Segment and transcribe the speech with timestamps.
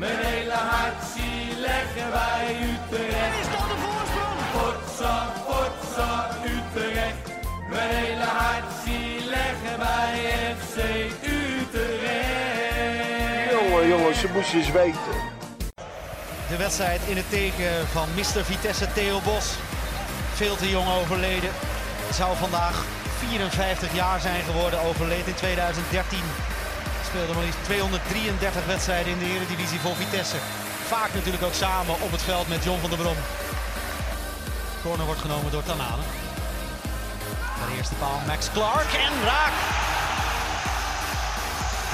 [0.00, 3.34] Mijn hele hart zie leggen wij Utrecht.
[3.40, 4.40] Is dat de voorsprong?
[4.52, 7.24] Potsa, potsa, Utrecht.
[7.70, 10.12] Mijn hele hart zie leggen wij
[10.58, 10.76] FC
[11.22, 12.70] Utrecht.
[13.50, 15.14] Jongen, jongens, ze moesten eens weten.
[16.48, 18.44] De wedstrijd in het teken van Mr.
[18.44, 19.54] Vitesse Theo Bos.
[20.34, 21.50] Veel te jong overleden.
[22.12, 22.84] Zou vandaag
[23.18, 24.80] 54 jaar zijn geworden.
[24.80, 26.18] Overleed in 2013.
[27.10, 30.36] Speelde maar liefst 233 wedstrijden in de Eredivisie voor Vitesse.
[30.86, 33.16] Vaak natuurlijk ook samen op het veld met John van der Brom.
[34.82, 36.02] Corner wordt genomen door Tanane.
[37.68, 39.56] De eerste paal Max Clark en raak.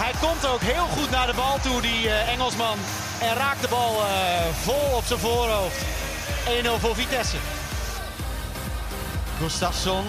[0.02, 2.78] Hij komt ook heel goed naar de bal toe, die eh, Engelsman.
[3.20, 4.08] En raakt de bal eh,
[4.62, 5.80] vol op zijn voorhoofd.
[6.66, 7.36] 1-0 voor Vitesse.
[9.38, 10.06] Gustafsson.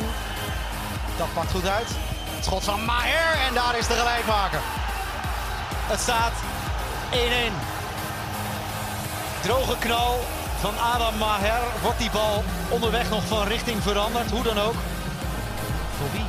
[1.18, 1.90] Dat pakt goed uit.
[2.36, 4.62] Het schot van Maher en daar is de gelijkmaker.
[5.88, 6.34] Het staat
[7.12, 7.16] 1-1.
[9.42, 10.20] Droge knal
[10.60, 11.64] van Adam Maher.
[11.82, 14.32] Wordt die bal onderweg nog van richting veranderd?
[14.32, 14.76] Hoe dan ook.
[15.98, 16.26] Voor wie?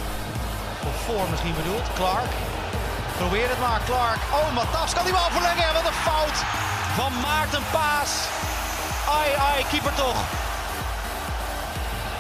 [0.83, 1.87] Voor voor misschien bedoeld.
[1.95, 2.33] Clark.
[3.17, 4.21] Probeer het maar, Clark.
[4.33, 5.75] Oh, Matas kan die bal verlengen.
[5.75, 6.39] Wat een fout
[6.97, 8.11] van Maarten Paas.
[9.19, 10.19] Ai, ai, keeper toch.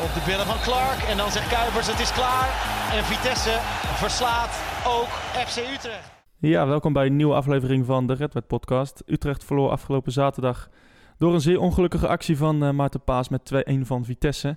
[0.00, 1.02] Op de billen van Clark.
[1.08, 2.48] En dan zegt Kuipers, het is klaar.
[2.92, 3.58] En Vitesse
[3.96, 4.50] verslaat
[4.84, 5.10] ook
[5.46, 6.17] FC Utrecht.
[6.40, 9.02] Ja, welkom bij een nieuwe aflevering van de Redwet Podcast.
[9.06, 10.68] Utrecht verloor afgelopen zaterdag
[11.16, 14.56] door een zeer ongelukkige actie van eh, Maarten Paas met 2-1 van Vitesse.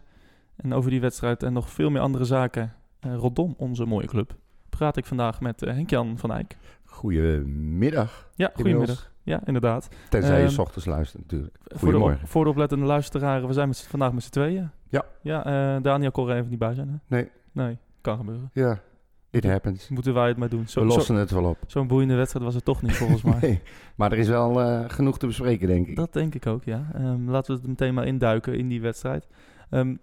[0.55, 4.35] En over die wedstrijd en nog veel meer andere zaken eh, rondom onze mooie club
[4.69, 6.57] praat ik vandaag met eh, Henk-Jan van Eyck.
[6.85, 8.29] Goedemiddag.
[8.35, 9.11] Ja, goedemiddag.
[9.23, 9.87] Ja, inderdaad.
[10.09, 11.55] Tenzij je Ehm, s ochtends luistert natuurlijk.
[11.61, 12.27] Voor de, Goedemorgen.
[12.27, 14.69] voor de oplettende luisteraars, we zijn met, vandaag met z'n tweeën.
[14.89, 15.05] Ja.
[15.21, 16.95] Ja, Daniel kon er even niet bij zijn, hè?
[17.15, 17.29] Nee.
[17.51, 18.49] Nee, kan gebeuren.
[18.53, 18.79] Ja,
[19.31, 19.89] it happens.
[19.89, 20.61] Moeten wij het maar doen.
[20.63, 21.57] We Zo- lossen zo- het wel op.
[21.67, 23.39] Zo'n boeiende wedstrijd was het toch niet, volgens mij.
[23.41, 23.61] Nee,
[23.95, 25.95] maar er is wel eh, genoeg te bespreken, denk ik.
[25.95, 26.87] Dat denk ik ook, ja.
[26.93, 29.27] Ehm, laten we het meteen maar induiken in die wedstrijd.
[29.69, 29.95] Ehm,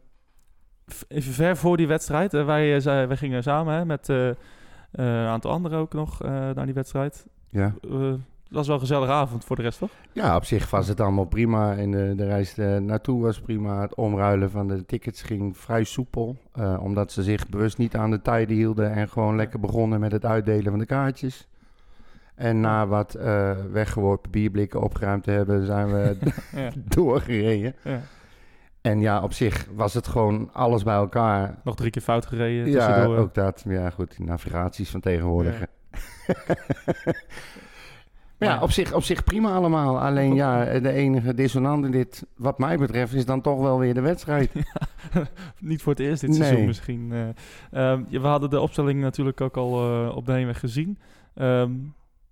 [1.09, 2.35] even ver voor die wedstrijd.
[2.35, 6.65] eh, wij, eh, zei- wij gingen samen hè, met een aantal anderen ook nog naar
[6.65, 7.27] die wedstrijd.
[7.51, 7.75] Ja.
[8.51, 9.91] Eh, het was wel een gezellige avond voor de rest, toch?
[10.13, 11.77] ja, op zich was het allemaal prima.
[11.77, 13.81] En de, de reis eh, naartoe was prima.
[13.81, 16.37] Het omruilen van de tickets ging vrij soepel.
[16.53, 18.93] eh, omdat ze zich bewust niet aan de tijden hielden.
[18.93, 21.49] En gewoon lekker begonnen met het uitdelen van de kaartjes.
[22.35, 26.17] En na wat eh, weggeworpen bierblikken opgeruimd te hebben, zijn we
[26.57, 26.71] Ja.
[26.85, 27.75] doorgereden.
[27.85, 28.01] ja.
[28.81, 31.59] En ja, op zich was het gewoon alles bij elkaar.
[31.65, 33.17] Nog drie keer fout gereden Ja, tussendoor.
[33.17, 33.65] ook dat.
[33.69, 35.61] Ja, goed, die navigaties van tegenwoordig.
[35.61, 35.67] Ja.
[38.39, 40.01] maar ja, op zich, op zich prima allemaal.
[40.01, 43.95] Alleen ja, de enige dissonant in dit, wat mij betreft, is dan toch wel weer
[43.95, 44.51] de wedstrijd.
[45.61, 46.39] Niet voor het eerst dit Nee.
[46.39, 47.13] seizoen misschien.
[47.13, 47.91] eh.
[47.93, 50.99] Ehm, we hadden de opstelling natuurlijk ook al eh, op de heenweg gezien.
[51.35, 51.71] Ehm,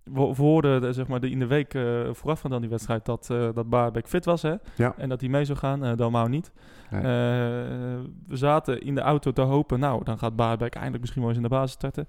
[0.04, 3.04] we, we hoorden de- zeg maar, de, in de week eh, vooraf aan die wedstrijd
[3.04, 4.42] dat, eh dat Baarbek fit was.
[4.42, 4.54] Hè?
[4.76, 4.94] Ja.
[4.96, 6.52] En dat hij mee zou gaan, uh, Dalmau niet.
[6.90, 7.00] Nee.
[7.00, 7.06] Eh,
[8.26, 11.40] we zaten in de auto te hopen, nou, dan gaat Baarbek eindelijk misschien wel eens
[11.40, 12.08] in de basis starten.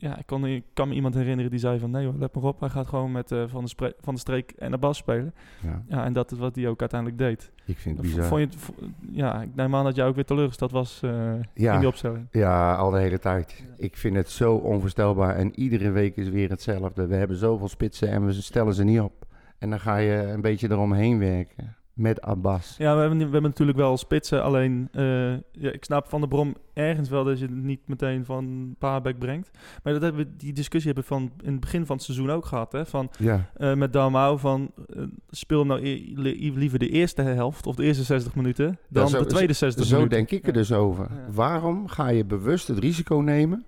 [0.00, 2.44] Ja, ik kan, ik kan me iemand herinneren die zei van nee hoor, let maar
[2.44, 2.60] op.
[2.60, 5.34] Hij gaat gewoon met eh, van, de van de streek en de bas spelen.
[5.62, 7.52] Ja, Ja, en dat is wat hij ook uiteindelijk deed.
[7.64, 8.24] ik vind het bizar.
[8.24, 11.72] Vond je het, ja, ik neem aan dat jij ook weer teleurgesteld was eh, Ja.
[11.72, 12.26] in die opstelling.
[12.30, 13.64] Ja, al de hele tijd.
[13.76, 15.36] Ik vind het zo onvoorstelbaar.
[15.36, 17.06] En iedere week is weer hetzelfde.
[17.06, 19.26] We hebben zoveel spitsen en we stellen ze niet op.
[19.58, 21.76] En dan ga je een beetje eromheen werken.
[21.98, 22.74] Met Abbas.
[22.78, 24.42] Ja, we hebben, we hebben natuurlijk wel spitsen.
[24.42, 28.24] Alleen, eh, ja, ik snap van de Brom ergens wel dat je het niet meteen
[28.24, 29.50] van Paarbek brengt.
[29.82, 32.30] Maar dat hebben we, die discussie hebben we van in het begin van het seizoen
[32.30, 32.72] ook gehad.
[32.72, 32.86] Hè?
[32.86, 37.66] Van, Ja, eh, met Dalmau van eh, speel nou e- li- liever de eerste helft
[37.66, 40.16] of de eerste 60 minuten dan zo- de tweede 60 Zo minuten.
[40.16, 41.08] denk ik er dus over.
[41.32, 43.64] Waarom ga je bewust het risico nemen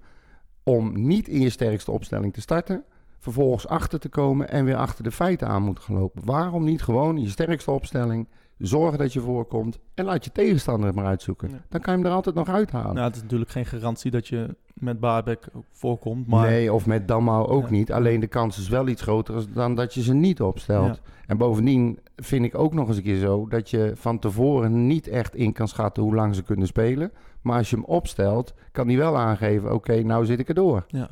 [0.63, 2.85] om niet in je sterkste opstelling te starten,
[3.21, 6.23] vervolgens achter te komen en weer achter de feiten aan moet gaan lopen?
[6.25, 10.95] Waarom niet gewoon je sterkste opstelling zorgen dat je voorkomt en laat je tegenstander het
[10.97, 11.51] maar uitzoeken?
[11.51, 11.61] Ja.
[11.69, 12.95] Dan kan je hem er altijd nog uithalen.
[12.95, 16.27] Nou, het is natuurlijk geen garantie dat je met Baarbek ook voorkomt.
[16.27, 17.71] Maar Nee, of met Dammau ook Ja.
[17.71, 17.93] niet.
[17.93, 21.01] Alleen de kans is wel iets groter dan dat je ze niet opstelt.
[21.27, 25.09] En bovendien vind ik ook nog eens een keer zo dat je van tevoren niet
[25.09, 27.13] echt in kan schatten hoe lang ze kunnen spelen.
[27.43, 30.85] Maar als je hem opstelt, kan hij wel aangeven: oké, nou zit ik erdoor.
[30.89, 31.11] Ja.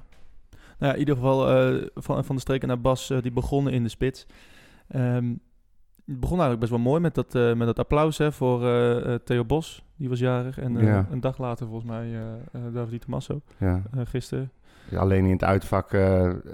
[0.78, 3.82] Nou in ieder geval eh, van, van de streken naar Bas, eh, die begonnen in
[3.82, 4.26] de spits.
[4.88, 5.26] Ehm,
[6.06, 8.60] het begon eigenlijk best wel mooi met dat, eh, met dat applaus hè, voor
[9.24, 9.84] Theo Bos.
[9.96, 10.58] Die was jarig.
[10.58, 11.06] En Ja.
[11.10, 12.06] een dag later volgens mij
[12.72, 13.82] David Tommaso, Ja.
[14.04, 14.50] gisteren.
[14.96, 15.90] Alleen in het uitvak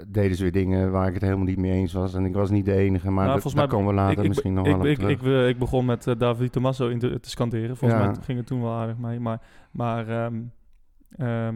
[0.07, 2.13] deden ze weer dingen waar ik het helemaal niet mee eens was.
[2.13, 4.17] En ik was niet de enige, maar Nou, dat, volgens daar mij- komen we later
[4.17, 5.21] ik, ik, misschien nog ik, wel op ik, terug.
[5.43, 7.77] ik, ik begon met David Tommaso in te, te scanderen.
[7.77, 8.05] Volgens Ja.
[8.07, 9.19] mij ging het toen wel aardig mee.
[9.19, 9.41] Maar,
[9.71, 10.35] maar ehm,
[11.17, 11.55] ehm,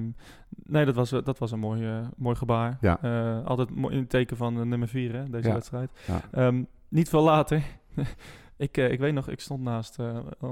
[0.63, 2.77] nee, dat was, eh, dat was een mooi, eh, mooi gebaar.
[2.81, 3.01] Ja.
[3.01, 5.53] Eh, altijd in het teken van nummer 4, hè, deze Ja.
[5.53, 5.91] wedstrijd.
[6.07, 6.21] Ja.
[6.31, 7.63] Ehm, niet veel later.
[8.57, 9.97] ik, ik weet nog, ik stond naast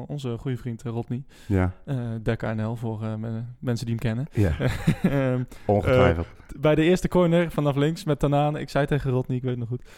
[0.08, 1.24] onze goede vriend Rodney.
[1.48, 1.72] Ja,
[2.22, 4.28] Dekka NL voor men- mensen die hem kennen.
[4.32, 4.56] ja.
[5.34, 6.28] Ehm, ongetwijfeld.
[6.60, 8.58] bij de eerste corner vanaf links met Tanaan.
[8.58, 9.90] Ik zei tegen Rodney, ik weet nog goed.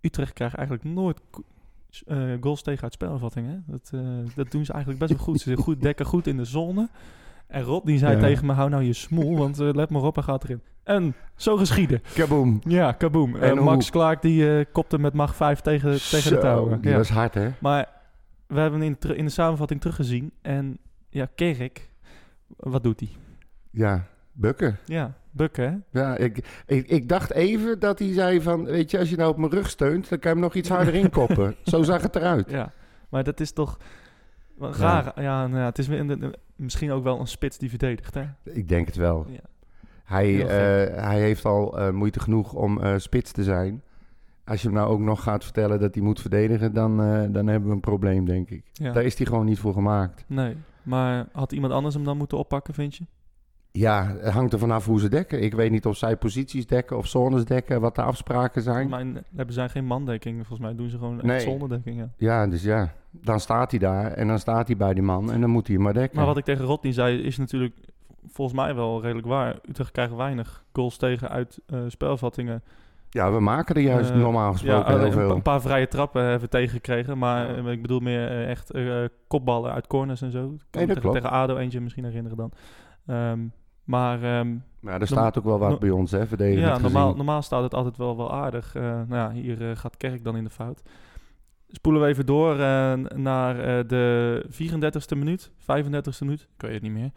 [0.00, 1.20] Utrecht krijgt eigenlijk nooit
[2.40, 3.64] goals tegen uit spelervattingen.
[3.66, 3.90] Dat,
[4.34, 5.40] dat doen ze eigenlijk best wel goed.
[5.40, 6.88] Ze zijn goed, dekken goed in de zone.
[7.52, 8.20] En Rodney zei Ja.
[8.20, 10.60] tegen me, hou nou je smoel, want eh, let maar op, hij gaat erin.
[10.82, 12.02] En zo geschieden.
[12.14, 12.60] Kaboom.
[12.64, 13.34] Ja, kaboom.
[13.36, 16.80] En En Max hoe- Clark die eh, kopte met macht 5 tegen, tegen de touwen.
[16.80, 16.96] Die Ja.
[16.96, 17.48] was hard, hè?
[17.58, 17.88] Maar
[18.46, 20.32] we hebben in, in de samenvatting teruggezien.
[20.42, 20.78] En
[21.08, 21.88] ja, Kerk,
[22.56, 23.08] wat doet hij?
[23.70, 24.78] Ja, bukken.
[24.84, 26.00] Ja, bukken hè?
[26.00, 28.64] Ja, ik, ik, ik dacht even dat hij zei van...
[28.64, 30.08] Weet je, als je nou op mijn rug steunt...
[30.08, 31.54] dan kan je hem nog iets harder inkoppen.
[31.64, 32.50] Zo zag het eruit.
[32.50, 32.72] Ja,
[33.08, 33.78] maar dat is toch
[34.58, 35.22] wel raar.
[35.22, 38.14] Ja, nou ja, het is weer een- een- misschien ook wel een spits die verdedigt,
[38.14, 38.24] hè?
[38.44, 39.26] Ik denk het wel.
[39.28, 39.38] Ja.
[40.04, 43.82] Hij, eh, hij heeft al eh, moeite genoeg om eh, spits te zijn.
[44.44, 46.72] Als je hem nou ook nog gaat vertellen dat hij moet verdedigen...
[46.74, 46.96] dan,
[47.32, 48.64] dan hebben we een probleem, denk ik.
[48.72, 50.24] Daar is hij gewoon niet voor gemaakt.
[50.26, 53.04] Nee, maar had iemand anders hem dan moeten oppakken, vind je?
[53.72, 55.42] Ja, het hangt er vanaf hoe ze dekken.
[55.42, 57.80] Ik weet niet of zij posities dekken of zones dekken...
[57.80, 58.88] wat de afspraken zijn.
[58.88, 60.36] Mij hebben zij geen mandekking.
[60.36, 61.40] Volgens mij doen ze gewoon Nee.
[61.40, 62.08] zonderdekking, ja.
[62.16, 65.40] Ja, dus ja, dan staat hij daar en dan staat hij bij die man en
[65.40, 66.16] dan moet hij hem maar dekken.
[66.18, 67.74] Maar wat ik tegen Rodney zei, is natuurlijk
[68.26, 69.58] volgens mij wel redelijk waar.
[69.68, 72.62] Utrecht krijgt weinig goals tegen uit eh spelvattingen.
[73.10, 75.30] Ja, we maken er juist Eh, normaal gesproken ja, heel veel.
[75.30, 77.18] een paar vrije trappen hebben we tegengekregen.
[77.18, 80.42] Maar eh, ik bedoel meer eh, echt eh, kopballen uit corners en zo.
[80.48, 81.14] Me dat tegen, klopt.
[81.16, 82.52] tegen ADO eentje misschien herinneren dan.
[83.06, 83.38] Ehm,
[83.84, 87.14] maar ehm, Maar er staat ook wel wat no- bij ons, hè, verdedigend ja, normaal,
[87.14, 88.74] normaal staat het altijd wel, wel aardig.
[88.74, 90.82] Eh, nou ja, hier eh, gaat Kerk dan in de fout.
[91.72, 96.40] Spoelen we even door eh, naar eh, de 34ste minuut, 35ste minuut.
[96.40, 97.10] Ik weet het niet meer.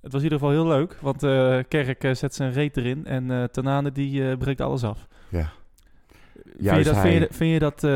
[0.00, 3.50] Het was in ieder geval heel leuk, want eh, Kerk zet zijn reet erin en
[3.50, 5.06] Tanane die breekt alles af.
[5.28, 5.50] Ja.
[6.58, 7.28] Vind je dat, vind je, hij.
[7.30, 7.86] vind je dat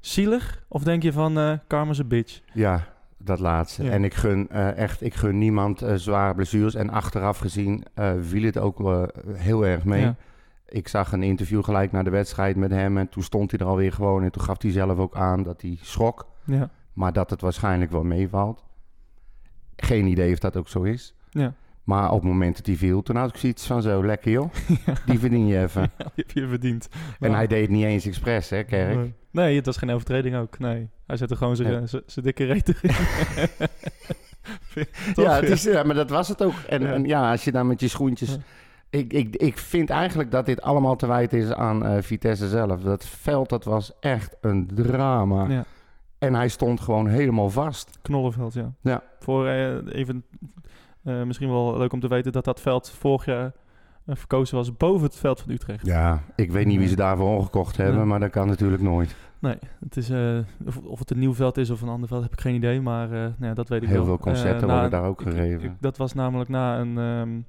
[0.00, 2.40] zielig of denk je van eh karma's a bitch?
[2.52, 2.86] Ja,
[3.18, 3.84] dat laatste.
[3.84, 3.90] Ja.
[3.90, 6.74] En ik gun echt, ik gun niemand zware blessures.
[6.74, 7.84] En achteraf gezien
[8.20, 10.02] viel het ook heel erg mee.
[10.02, 10.16] Ja.
[10.70, 13.66] Ik zag een interview gelijk na de wedstrijd met hem en toen stond hij er
[13.66, 14.22] alweer gewoon.
[14.22, 17.90] En toen gaf hij zelf ook aan dat hij schrok, Ja, maar dat het waarschijnlijk
[17.90, 18.64] wel meevalt.
[19.76, 21.14] Geen idee of dat ook zo is.
[21.30, 21.54] ja.
[21.84, 24.50] Maar op het moment dat hij viel, toen had ik zoiets van zo, lekker joh.
[25.06, 25.82] Die verdien je even.
[25.96, 26.88] die heb je verdiend.
[27.20, 28.96] En hij deed het niet eens expres, hè, Kerk?
[28.96, 29.14] Nee.
[29.30, 30.58] Nee, het was geen overtreding ook.
[30.58, 31.88] Nee, hij zette gewoon zijn
[32.22, 32.74] dikke reet?
[35.14, 36.54] Ja, het is, ja, maar dat was het ook.
[36.68, 36.88] En Ja.
[36.88, 38.38] ja, en ja als je dan met je schoentjes...
[38.90, 42.80] Ik, ik, ik vind eigenlijk dat dit allemaal te wijten is aan eh, Vitesse zelf.
[42.82, 45.48] Dat veld, dat was echt een drama.
[45.48, 45.64] Ja,
[46.18, 47.98] En hij stond gewoon helemaal vast.
[48.02, 48.72] Knollenveld, ja.
[48.80, 49.02] Ja.
[49.20, 50.24] Voor eh, even,
[51.02, 53.52] eh, misschien wel leuk om te weten dat dat veld vorig jaar
[54.06, 55.86] verkozen was boven het veld van Utrecht.
[55.86, 58.04] Ja, ik weet niet wie ze daarvoor omgekocht hebben, Ja.
[58.04, 59.14] maar dat kan natuurlijk nooit.
[59.38, 60.10] Nee, het is,
[60.66, 62.80] of, of het een nieuw veld is of een ander veld, heb ik geen idee.
[62.80, 64.06] Maar nou ja, dat weet ik Heel wel.
[64.06, 65.62] veel concerten worden daar ook gegeven.
[65.62, 67.40] ik- dat was namelijk na een ehm,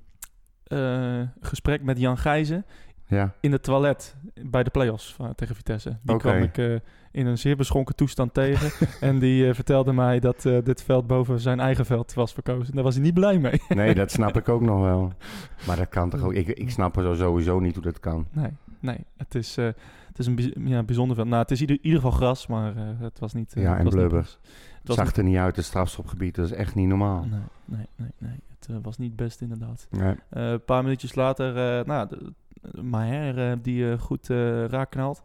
[0.71, 2.65] eh, gesprek met Jan Gijzen
[3.05, 4.15] Ja, in het toilet
[4.45, 5.97] bij de play-offs van, tegen Vitesse.
[6.01, 6.75] Die kwam ik eh,
[7.11, 8.87] in een zeer beschonken toestand tegen.
[9.09, 12.73] en die eh, vertelde mij dat eh, dit veld boven zijn eigen veld was verkozen.
[12.75, 13.61] Daar was hij niet blij mee.
[13.69, 15.13] nee, dat snap ik ook nog wel.
[15.67, 16.33] Maar dat kan toch ook...
[16.33, 18.27] Ik, ik snap er sowieso niet hoe dat kan.
[18.31, 18.97] nee, nee.
[19.17, 19.65] Het is, eh,
[20.07, 21.27] het is een bij- ja, bijzonder veld.
[21.27, 23.53] Nou, het is in ieder, ieder geval gras, maar eh, het was niet...
[23.53, 24.37] eh, Ja, en niet blubber.
[24.81, 26.35] Het was zag er niet uit, het strafschopgebied.
[26.35, 27.25] Dat is echt niet normaal.
[27.29, 28.39] Nee, nee, nee, nee.
[28.59, 29.87] Het eh, was niet best inderdaad.
[29.89, 30.15] Nee.
[30.29, 32.33] Eh, een paar minuutjes later, eh nou, de,
[32.81, 34.27] Maher die goed
[34.67, 35.23] raak knalt.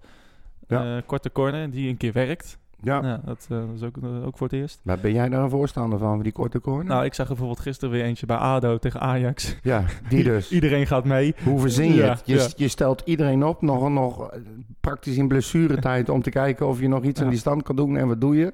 [0.68, 1.02] Ja.
[1.06, 2.58] Korte corner, die een keer werkt.
[2.80, 4.80] Ja, Ja, dat is ook, eh, ook voor het eerst.
[4.82, 6.84] maar ben jij daar een voorstander van, die korte corner?
[6.84, 9.56] Nou, ik zag er bijvoorbeeld gisteren weer eentje bij ADO tegen Ajax.
[9.62, 10.50] ja, die dus.
[10.50, 11.34] Iedereen gaat mee.
[11.44, 12.22] Hoe verzin je Ja, het?
[12.24, 12.46] Je, ja.
[12.56, 14.30] je stelt iedereen op, nog, nog
[14.80, 17.96] praktisch in blessuretijd, om te kijken of je nog iets aan die stand kan doen.
[17.96, 18.52] En wat doe je?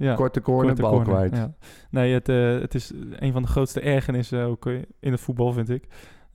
[0.00, 1.36] Ja, Korte corner, korte bal corner, kwijt.
[1.36, 1.52] ja.
[1.90, 5.52] Nee, het, eh, het is een van de grootste ergernissen ook eh, in het voetbal,
[5.52, 5.84] vind ik.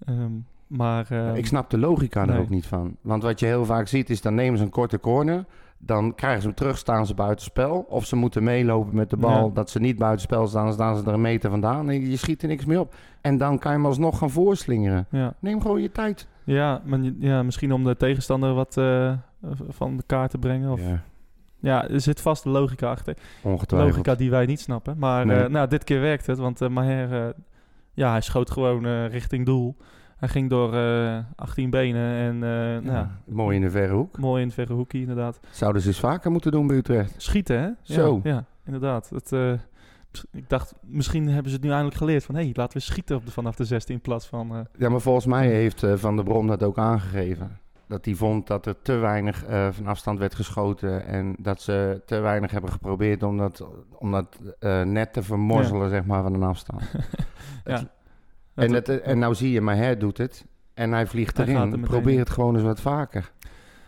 [0.06, 0.32] Ehm,
[0.68, 1.06] maar...
[1.10, 2.40] ehm, ik snap de logica er nee.
[2.40, 2.96] ook niet van.
[3.02, 5.46] Want wat je heel vaak ziet is, dan nemen ze een korte corner.
[5.78, 7.86] Dan krijgen ze hem terug, staan ze buitenspel.
[7.90, 9.46] Of ze moeten meelopen met de bal.
[9.46, 9.54] Ja.
[9.54, 11.90] Dat ze niet buitenspel staan, dan staan ze er een meter vandaan.
[11.90, 12.96] En je schiet er niks meer op.
[13.22, 15.08] En dan kan je hem alsnog gaan voorslingeren.
[15.12, 16.28] Ja, Neem gewoon je tijd.
[16.44, 19.14] ja, maar, ja, misschien om de tegenstander wat eh,
[19.70, 20.72] van de kaart te brengen.
[20.72, 21.04] Of, ja.
[21.66, 23.18] Ja, er zit vast logica achter.
[23.44, 23.92] ongetwijfeld.
[23.92, 24.96] Logica die wij niet snappen.
[24.98, 25.38] Maar Nee.
[25.44, 27.34] eh, nou, dit keer werkt het, want eh Maher, eh,
[27.94, 29.76] ja, hij schoot gewoon richting doel.
[30.18, 34.18] Hij ging door eh 18 benen en Ja, nou, Mooi in de verre hoek.
[34.18, 35.40] mooi in het verre hoekje inderdaad.
[35.52, 37.14] Zouden ze eens vaker moeten doen bij Utrecht.
[37.18, 37.70] Schieten, hè?
[37.82, 38.20] Zo.
[38.24, 39.10] Ja, ja inderdaad.
[39.10, 39.32] Het,
[40.32, 42.36] ik dacht, misschien hebben ze het nu eindelijk geleerd van...
[42.36, 44.68] hé, hey, laten we schieten op de, vanaf de 16 in plaats van...
[44.78, 47.60] Ja, maar volgens mij heeft Van der Brom dat ook aangegeven.
[47.88, 51.06] Dat hij vond dat er te weinig eh, van afstand werd geschoten.
[51.06, 55.90] En dat ze te weinig hebben geprobeerd om dat, om dat eh, net te vermorzelen,
[55.90, 56.82] zeg maar, van een afstand.
[57.66, 57.90] ja.
[58.54, 60.46] en, het, en nou zie je, Maher doet het.
[60.74, 61.82] En hij vliegt Hij er erin.
[61.82, 62.20] Probeer in.
[62.20, 63.32] het gewoon eens wat vaker.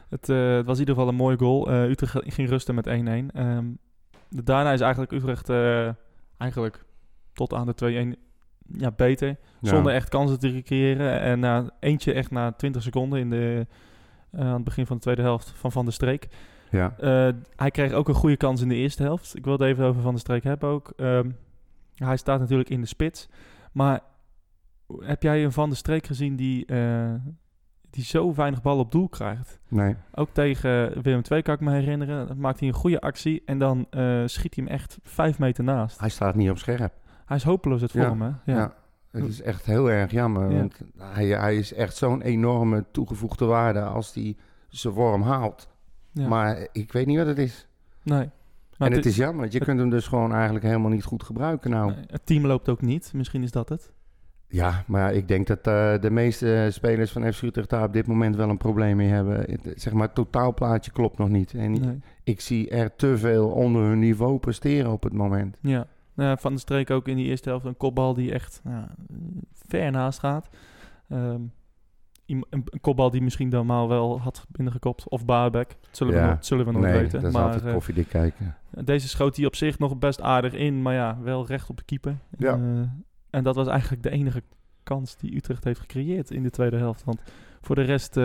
[0.10, 1.70] Het, eh, het was in ieder geval een mooie goal.
[1.72, 2.89] Eh, Utrecht ging rusten met 1-1.
[3.34, 3.66] Ehm,
[4.30, 5.89] de- daarna is eigenlijk Utrecht eh,
[6.38, 6.86] eigenlijk
[7.34, 8.20] tot aan de 2-1
[8.72, 9.28] ja, beter.
[9.28, 9.70] Ja.
[9.70, 11.20] Zonder echt kansen te creëren.
[11.20, 13.68] En na, eentje echt na 20 seconden in de,
[14.32, 16.28] eh, aan het begin van de tweede helft van Van der Streek.
[16.72, 16.96] Ja.
[17.00, 19.36] Eh, hij kreeg ook een goede kans in de eerste helft.
[19.36, 20.94] Ik wil het even over Van der Streek hebben ook.
[20.96, 21.30] Ehm,
[21.96, 23.30] hij staat natuurlijk in de spits.
[23.72, 24.00] Maar
[25.00, 27.14] heb jij een Van der Streek gezien die, eh,
[27.90, 29.60] die zo weinig bal op doel krijgt?
[29.68, 29.96] Nee.
[30.14, 32.40] Ook tegen Willem II kan ik me herinneren.
[32.40, 33.88] Maakt hij een goede actie en dan
[34.26, 36.00] schiet hij hem echt vijf meter naast.
[36.00, 36.94] Hij staat niet op scherp.
[37.27, 38.10] Hij is hopeloos het hè?
[38.46, 38.74] Ja.
[39.12, 40.51] Het is echt heel erg jammer.
[40.51, 40.57] Ja.
[40.57, 44.36] Want hij, hij is echt zo'n enorme toegevoegde waarde als hij
[44.69, 45.67] zijn vorm haalt.
[46.12, 46.27] Ja.
[46.27, 47.67] Maar ik weet niet wat het is.
[48.03, 48.29] nee.
[48.77, 51.24] Maar en het is jammer, want je kunt hem dus gewoon eigenlijk helemaal niet goed
[51.24, 51.91] gebruiken nou.
[51.91, 53.12] nee, het team loopt ook niet.
[53.13, 53.91] Misschien is dat het.
[54.48, 58.07] Ja, maar ik denk dat eh, de meeste spelers van FC Utrecht daar op dit
[58.07, 59.38] moment wel een probleem mee hebben.
[59.39, 61.53] Het, zeg maar, het totaalplaatje klopt nog niet.
[61.53, 62.00] En Nee.
[62.24, 65.57] ik zie er te veel onder hun niveau presteren op het moment.
[65.62, 65.88] Ja.
[66.18, 68.86] Ja, van de streek ook in die eerste helft een kopbal die echt nou,
[69.54, 70.50] ver naast gaat.
[71.10, 71.42] Ehm,
[72.26, 75.10] een, een kopbal die misschien normaal wel had binnengekopt.
[75.10, 75.68] Of Baarbek.
[75.82, 76.26] Dat zullen, we, Ja.
[76.28, 77.20] nooit, zullen we nooit nee, weten.
[77.20, 78.56] dat is maar altijd eh, koffiedik kijken.
[78.84, 80.82] deze schoot hij op zich nog best aardig in.
[80.82, 82.16] Maar ja, wel recht op de keeper.
[82.38, 82.54] Ja.
[82.54, 82.60] Eh,
[83.30, 84.44] en dat was eigenlijk de enige
[84.84, 87.04] kans die Utrecht heeft gecreëerd in de tweede helft.
[87.04, 87.22] Want
[87.62, 88.24] voor de rest eh,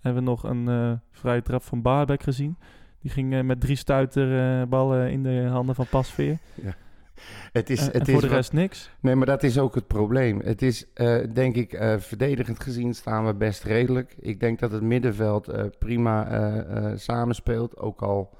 [0.00, 2.56] hebben we nog een eh vrije trap van Baarbek gezien.
[3.00, 6.38] Die ging eh, met drie stuiterballen in de handen van Pasveer.
[7.52, 8.90] Het is, En- en het voor is de wat- rest niks.
[9.00, 10.40] Nee, maar dat is ook het probleem.
[10.44, 14.14] Het is, eh, denk ik, eh, verdedigend gezien staan we best redelijk.
[14.20, 16.58] Ik denk dat het middenveld eh, prima eh,
[16.92, 17.76] eh, samenspeelt.
[17.78, 18.36] Ook al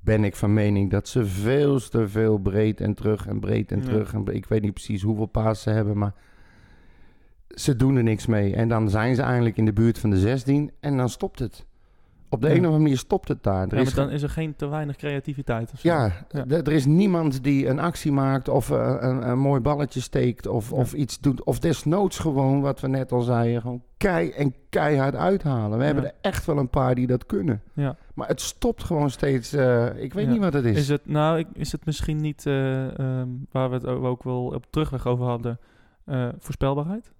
[0.00, 3.78] ben ik van mening dat ze veel te veel breed en terug en breed en
[3.78, 3.84] Ja.
[3.84, 4.12] terug.
[4.14, 6.14] En ik weet niet precies hoeveel paas ze hebben, maar
[7.48, 8.54] ze doen er niks mee.
[8.54, 11.66] En dan zijn ze eigenlijk in de buurt van de 16 en dan stopt het.
[12.30, 12.52] Op de Ja.
[12.52, 13.68] een of andere manier stopt het daar.
[13.68, 15.72] Er Ja, maar dan is er geen te weinig creativiteit.
[15.72, 15.88] Of zo.
[15.88, 16.12] ja,
[16.48, 20.72] er is niemand die een actie maakt of eh, een, een mooi balletje steekt of,
[20.72, 21.44] of iets doet.
[21.44, 25.78] Of desnoods gewoon, wat we net al zeiden, gewoon kei en keihard uithalen.
[25.78, 27.62] We hebben er echt wel een paar die dat kunnen.
[27.72, 27.96] Ja.
[28.14, 29.52] Maar het stopt gewoon steeds.
[29.52, 30.76] eh, ik weet niet wat het is.
[30.76, 34.66] Is het, nou, is het misschien niet eh, ehm, waar we het ook wel op
[34.70, 35.58] terugweg over hadden,
[36.38, 37.12] voorspelbaarheid?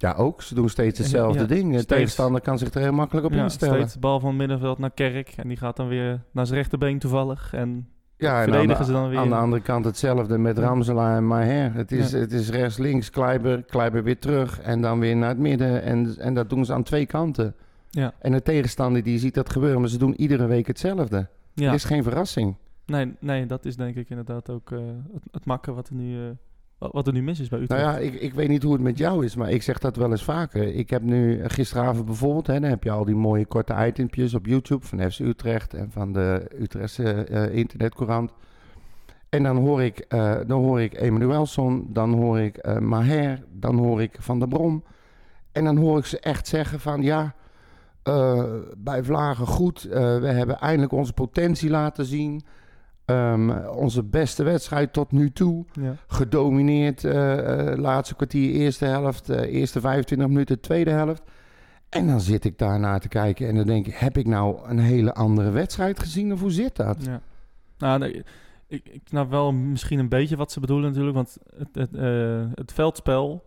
[0.00, 0.42] Ja, ook.
[0.42, 1.76] Ze doen steeds hetzelfde Ja, ding.
[1.76, 3.74] De tegenstander kan zich er heel makkelijk op ja, instellen.
[3.76, 6.58] steeds de bal van het middenveld naar Kerk en die gaat dan weer naar zijn
[6.58, 7.52] rechterbeen toevallig.
[7.54, 9.18] En Ja, en verdedigen de, ze dan weer.
[9.18, 10.58] aan de andere kant hetzelfde met.
[10.58, 11.74] Ramselaar en Maher.
[11.74, 12.18] Het is, Ja.
[12.18, 15.82] het is rechts-links, Kleiber, Kleiber weer terug en dan weer naar het midden.
[15.82, 17.54] En, en dat doen ze aan twee kanten.
[17.90, 21.28] ja, En de tegenstander die ziet dat gebeuren, maar ze doen iedere week hetzelfde.
[21.54, 21.64] ja.
[21.66, 22.56] Het is geen verrassing.
[22.86, 24.78] Nee, nee, dat is denk ik inderdaad ook eh,
[25.12, 26.30] het, het makken wat er nu, eh,
[26.78, 27.94] wat- er nu mis is bij Nou Utrecht.
[27.94, 30.10] ja, ik, ik weet niet hoe het met jou is, maar ik zeg dat wel
[30.10, 30.74] eens vaker.
[30.74, 34.46] Ik heb nu gisteravond bijvoorbeeld, hè, dan heb je al die mooie korte itempjes op
[34.46, 38.32] YouTube van FC Utrecht en van de Utrechtse eh, internetcourant.
[39.28, 43.78] En dan hoor ik, eh dan hoor ik Emanuelson, dan hoor ik eh, Maher, dan
[43.78, 44.84] hoor ik Van der Brom.
[45.52, 47.34] En dan hoor ik ze echt zeggen van ja,
[48.78, 52.42] bij Vlagen goed, we hebben eindelijk onze potentie laten zien.
[53.08, 55.94] Ehm, onze beste wedstrijd tot nu toe ja.
[56.06, 57.04] gedomineerd.
[57.04, 61.22] eh, eh, laatste kwartier, eerste helft, eh, eerste 25 minuten, tweede helft.
[61.88, 64.78] En dan zit ik daarnaar te kijken en dan denk ik, heb ik nou een
[64.78, 67.04] hele andere wedstrijd gezien of hoe zit dat?
[67.04, 67.20] Ja.
[67.78, 68.24] Nou, nee,
[68.66, 71.90] ik, ik snap wel misschien een beetje wat ze bedoelen natuurlijk, want het, het,
[72.54, 73.44] het veldspel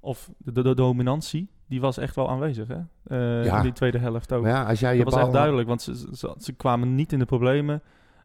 [0.00, 2.78] of de, de, de dominantie, die was echt wel aanwezig hè?
[3.42, 3.56] Ja.
[3.56, 4.42] in die tweede helft ook.
[4.42, 7.12] Maar ja, als jij je dat was echt duidelijk, want ze, ze, ze kwamen niet
[7.12, 7.82] in de problemen.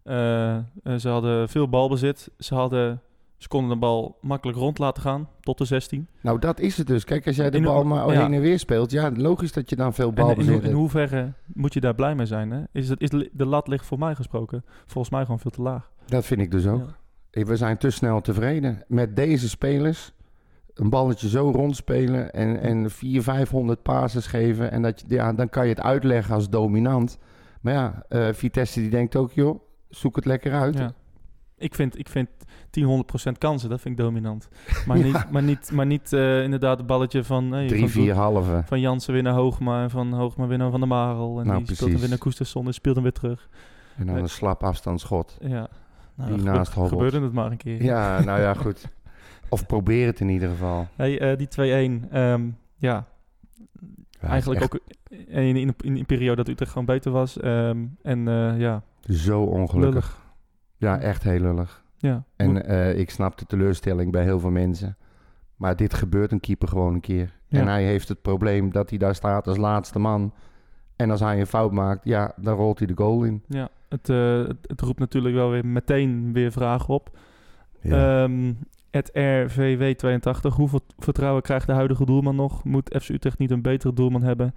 [0.10, 0.64] Eh, eh,
[0.98, 2.30] ze hadden veel balbezit.
[2.38, 3.02] Ze, hadden,
[3.38, 6.08] ze konden de bal makkelijk rond laten gaan, tot de 16.
[6.22, 7.04] Nou, dat is het dus.
[7.04, 8.22] Kijk, als jij de In bal maar ja.
[8.22, 11.34] heen en weer speelt, ja, logisch dat je dan veel En bal in, in hoeverre
[11.54, 12.52] moet je daar blij mee zijn?
[12.52, 12.62] Hè?
[12.72, 15.92] Is, het, is de lat ligt voor mij gesproken volgens mij gewoon veel te laag.
[16.06, 16.96] Dat vind ik dus ook.
[17.32, 17.44] Ja.
[17.46, 18.84] We zijn te snel tevreden.
[18.88, 20.14] Met deze spelers
[20.74, 24.72] een balletje zo rondspelen en, en 400, 500 passes geven.
[24.72, 27.18] En dat, je- ja, dan kan je het uitleggen als dominant.
[27.62, 30.78] Maar ja, eh, Vitesse die denkt ook, joh, zoek het lekker uit.
[30.78, 30.94] Ja.
[31.58, 32.30] Ik vind, ik vind
[32.70, 34.48] 10, 100% kansen, dat vind ik dominant.
[34.86, 38.14] Maar niet, maar niet, maar niet eh, inderdaad het balletje van, hey, Drie, van, vier
[38.14, 38.62] halve.
[38.66, 41.40] van Jansen weer naar Hoogma en van Hoogma weer naar Van der Marel.
[41.40, 41.92] En Nou, die speelt precies.
[41.92, 43.50] hem weer naar Koestersson en speelt hem weer terug.
[43.98, 45.38] En dan een slap afstandsschot.
[45.42, 45.68] Ja.
[46.16, 47.02] Nou, Die gebe- naast hobbelt.
[47.02, 47.84] gebeurde het maar een keer.
[47.84, 48.88] Ja, nou ja, goed.
[49.50, 50.88] Of probeer het in ieder geval.
[50.96, 53.06] Hey, eh, die 2-1, ehm, ja.
[54.22, 54.80] Ja, Eigenlijk echt ook
[55.28, 57.40] in, in, in een periode dat Utrecht gewoon beter was.
[57.40, 59.94] Ehm, en eh, ja, Zo ongelukkig.
[59.94, 60.18] lullig.
[60.78, 61.84] Ja, echt heel lullig.
[61.98, 64.98] Ja, En eh, ik snap de teleurstelling bij heel veel mensen.
[65.56, 67.38] Maar dit gebeurt een keeper gewoon een keer.
[67.48, 67.60] Ja.
[67.60, 70.34] En hij heeft het probleem dat hij daar staat als laatste man.
[70.96, 73.44] En als hij een fout maakt, ja, dan rolt hij de goal in.
[73.48, 73.70] ja.
[73.90, 77.18] Het, eh, het, het roept natuurlijk wel weer meteen weer vragen op.
[77.82, 78.24] Ja.
[78.24, 78.54] Ehm,
[78.92, 80.54] het RVW82.
[80.56, 82.64] Hoeveel vertrouwen krijgt de huidige doelman nog?
[82.64, 84.56] Moet FC Utrecht niet een betere doelman hebben?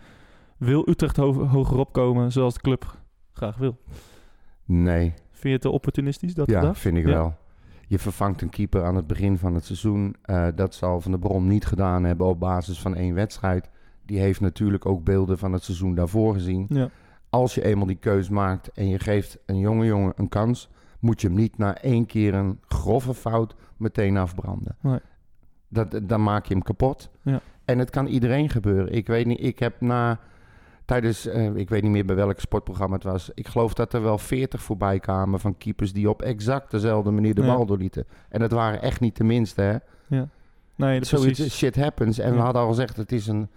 [0.57, 2.97] Wil Utrecht ho hogerop komen zoals de club
[3.33, 3.79] graag wil?
[4.73, 7.13] Nee, Vind je het te opportunistisch dat ja, vind ik Ja.
[7.13, 7.35] wel.
[7.87, 10.17] Je vervangt een keeper aan het begin van het seizoen.
[10.23, 13.71] Eh, dat zal Van der Brom niet gedaan hebben op basis van één wedstrijd.
[14.07, 16.67] Die heeft natuurlijk ook beelden van het seizoen daarvoor gezien.
[16.69, 16.91] Ja,
[17.31, 20.69] als je eenmaal die keus maakt en je geeft een jonge jongen een kans,
[21.01, 24.77] moet je hem niet na één keer een grove fout meteen afbranden.
[24.81, 24.99] Nee.
[25.69, 27.11] Dat, dan maak je hem kapot.
[27.23, 27.41] Ja.
[27.65, 28.93] En het kan iedereen gebeuren.
[28.93, 30.21] Ik weet niet, ik heb na
[30.93, 33.31] tijdens, eh, ik weet niet meer bij welk sportprogramma het was.
[33.35, 37.35] Ik geloof dat er wel 40 voorbij kwamen van keepers die op exact dezelfde manier
[37.35, 37.55] de Ja.
[37.55, 38.05] bal doorlieten.
[38.29, 39.77] En dat waren echt niet de minste, hè?
[40.77, 41.57] nee, dat Zoiets, precies.
[41.57, 42.19] shit happens.
[42.19, 42.43] En we Ja.
[42.43, 43.49] hadden al gezegd, het is een,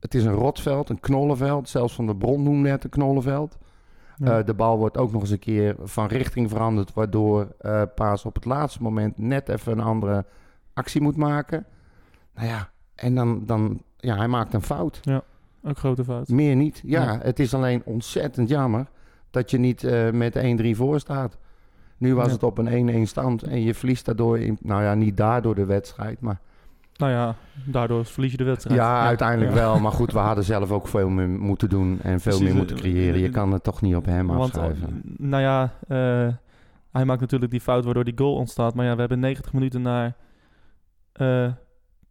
[0.00, 1.68] het is een rotveld, een knollenveld.
[1.68, 3.58] Zelfs van de bron noemde het een knollenveld.
[4.16, 4.38] Ja.
[4.38, 8.24] Eh, de bal wordt ook nog eens een keer van richting veranderd, waardoor eh Paas
[8.24, 10.24] op het laatste moment net even een andere
[10.74, 11.66] actie moet maken.
[12.34, 15.00] Nou ja, en dan, dan ja, hij maakt een fout.
[15.62, 16.28] Ook grote fout.
[16.28, 16.80] Meer niet.
[16.84, 17.18] Ja, Ja.
[17.22, 18.86] het is alleen ontzettend jammer
[19.30, 21.38] dat je niet eh, met 1-3 voor staat.
[21.96, 22.32] Nu was Ja.
[22.32, 25.64] het op een 1-1 stand en je verliest daardoor, in, nou ja, niet daardoor de
[25.64, 26.40] wedstrijd, maar
[26.96, 28.76] Nou ja, daardoor verlies je de wedstrijd.
[28.76, 29.78] ja, uiteindelijk wel.
[29.80, 32.76] Maar goed, we hadden zelf ook veel meer moeten doen en veel Precies, meer moeten
[32.76, 33.20] eh, creëren.
[33.20, 34.64] Je eh, kan het toch niet op hem Want, eh,
[35.16, 35.72] nou ja,
[36.90, 38.74] hij maakt natuurlijk die fout waardoor die goal ontstaat.
[38.74, 40.16] Maar ja, we hebben 90 minuten naar
[41.12, 41.52] eh,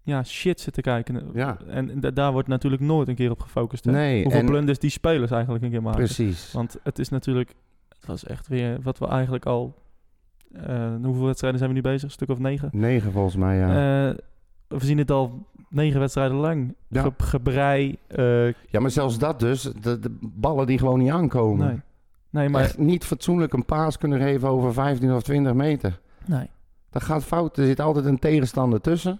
[0.03, 1.29] ja, shit zitten kijken.
[1.33, 1.57] Ja.
[1.67, 3.85] En da- daar wordt natuurlijk nooit een keer op gefocust.
[3.85, 3.91] Hè?
[3.91, 6.03] Nee, Hoeveel en- blunders die spelers eigenlijk een keer maken.
[6.03, 6.51] Precies.
[6.51, 7.53] Want het is natuurlijk,
[7.89, 9.75] het was echt weer wat we eigenlijk al,
[10.53, 12.03] eh, hoeveel wedstrijden zijn we nu bezig?
[12.03, 12.69] Een stuk of negen?
[12.71, 13.67] Negen volgens mij, ja.
[14.09, 14.15] Eh,
[14.67, 16.75] we zien het al negen wedstrijden lang.
[16.87, 17.01] Ja.
[17.01, 17.97] Ge- gebrei.
[18.07, 19.61] eh, ja, maar zelfs dat dus.
[19.61, 21.67] De, de ballen die gewoon niet aankomen.
[21.67, 21.81] nee.
[22.31, 25.99] Nee, maar Echt niet fatsoenlijk een paas kunnen geven over 15 of 20 meter.
[26.25, 26.49] nee.
[26.89, 27.57] Dat gaat fout.
[27.57, 29.19] Er zit altijd een tegenstander tussen.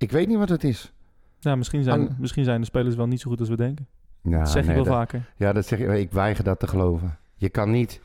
[0.00, 0.92] Ik weet niet wat het is.
[1.38, 3.86] Ja, misschien zijn, An- misschien zijn de spelers wel niet zo goed als we denken.
[4.22, 5.32] Ja, dat zeg nee, ik wel dat- vaker.
[5.36, 5.88] Ja, dat zeg ik.
[5.90, 7.18] Ik weiger dat te geloven.
[7.36, 8.00] Je kan niet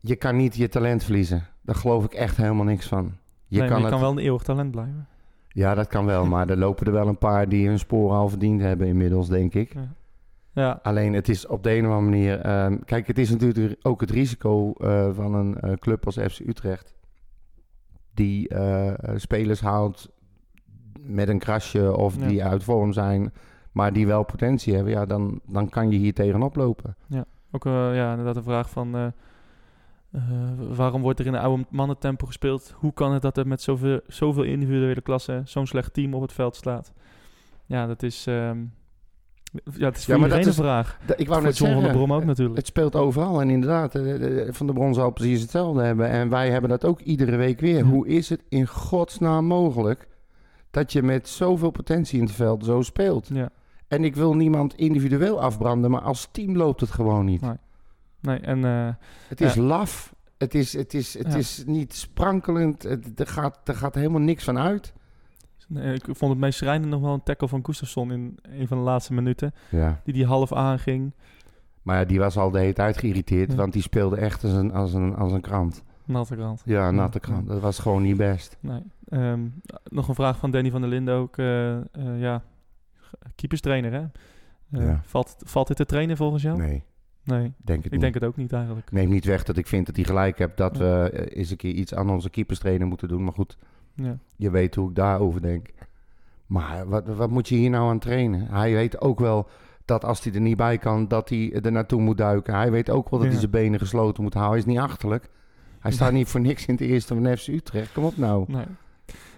[0.00, 1.46] je, kan niet je talent verliezen.
[1.62, 3.12] Daar geloof ik echt helemaal niks van.
[3.46, 5.06] Je nee, kan je het, kan wel een eeuwig talent blijven.
[5.48, 6.26] Ja, dat kan wel.
[6.26, 9.54] Maar er lopen er wel een paar die hun sporen al verdiend hebben inmiddels, denk
[9.54, 9.74] ik.
[10.52, 12.40] Ja, Alleen het is op de een of andere manier...
[12.40, 16.38] ehm, kijk, het is natuurlijk ook het risico eh, van een eh, club als FC
[16.38, 16.94] Utrecht...
[18.14, 20.08] die eh, spelers haalt
[21.06, 22.26] met een krasje of Ja.
[22.28, 23.32] die uit vorm zijn...
[23.72, 24.92] maar die wel potentie hebben.
[24.92, 26.96] Ja, dan, dan kan je hier tegenop lopen.
[27.52, 28.94] ook eh, ja, inderdaad een vraag van...
[28.94, 29.06] eh,
[30.12, 30.22] eh,
[30.76, 32.74] waarom wordt er in een oude mannentempo gespeeld?
[32.76, 35.42] Hoe kan het dat er met zoveel, zoveel individuele klassen...
[35.48, 36.92] zo'n slecht team op het veld staat?
[37.66, 38.26] Ja, dat is...
[38.26, 38.58] ehm,
[39.76, 40.98] ja, het is voor Ja, maar dat is- vraag.
[41.16, 42.56] Ik wou net John van der zeggen, Brom ook natuurlijk.
[42.56, 43.92] Het speelt overal en inderdaad,
[44.56, 46.08] Van de Bron zal precies hetzelfde hebben.
[46.08, 47.76] En wij hebben dat ook iedere week weer.
[47.78, 47.82] Ja.
[47.84, 50.08] Hoe is het in godsnaam mogelijk
[50.74, 53.28] dat je met zoveel potentie in het veld zo speelt?
[53.32, 53.48] Ja,
[53.88, 57.40] En ik wil niemand individueel afbranden, maar als team loopt het gewoon niet.
[57.40, 57.56] Nee.
[58.20, 58.64] nee, en...
[58.64, 58.88] eh,
[59.28, 59.62] Het is Ja.
[59.62, 61.38] laf, het is, het is, het Ja.
[61.38, 64.92] is niet sprankelend, het, er, gaat, er gaat helemaal niks van uit.
[65.68, 68.12] nee, ik vond het meest schrijnend nog wel een tackle van Gustafsson...
[68.12, 69.54] in een van de laatste minuten.
[69.70, 70.00] Ja.
[70.04, 71.12] Die die half aanging.
[71.82, 74.72] Maar ja, die was al de hele tijd geïrriteerd, want die speelde echt als een,
[74.72, 75.82] als een, als een krant.
[76.04, 76.62] Natte krant.
[76.64, 77.46] Ja, natte krant.
[77.48, 78.56] Dat was gewoon niet best.
[78.60, 78.82] Nee.
[79.08, 79.40] Ehm,
[79.84, 81.36] nog een vraag van Danny van der Linden ook.
[81.38, 81.76] eh,
[82.20, 82.42] ja,
[83.34, 84.00] keeperstrainer hè?
[84.78, 85.00] Eh, Ja.
[85.04, 86.58] valt, valt dit te trainen volgens jou?
[86.58, 86.82] Nee,
[87.24, 88.00] Nee, denk het ik niet.
[88.00, 88.90] denk het ook niet eigenlijk.
[88.92, 90.82] Neem niet weg dat ik vind dat hij gelijk hebt dat Ja.
[90.82, 93.24] we eens een keer iets aan onze keeperstrainer moeten doen.
[93.24, 93.56] Maar goed,
[93.94, 94.18] Ja.
[94.36, 95.68] je weet hoe ik daarover denk.
[96.46, 98.46] Maar wat, wat moet je hier nou aan trainen?
[98.50, 99.48] Hij weet ook wel
[99.84, 102.54] dat als hij er niet bij kan, dat hij er naartoe moet duiken.
[102.54, 104.58] Hij weet ook wel dat hij zijn benen gesloten moet houden.
[104.58, 105.28] Hij is niet achterlijk.
[105.84, 107.92] Hij staat niet voor niks in het eerste van FC Utrecht.
[107.92, 108.44] Kom op nou.
[108.48, 108.64] Nee.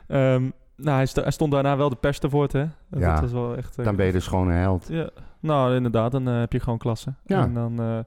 [0.06, 0.42] Ehm,
[0.76, 2.64] nou, hij, sto- hij stond daarna wel de pers woord, hè?
[2.90, 3.78] Dat Ja, was wel echt...
[3.78, 4.86] eh, Dan ben je dus gewoon een held.
[4.88, 5.08] Ja,
[5.40, 7.14] nou inderdaad, dan eh, heb je gewoon klasse.
[7.24, 7.42] Ja.
[7.42, 7.80] En dan...
[7.80, 7.98] eh,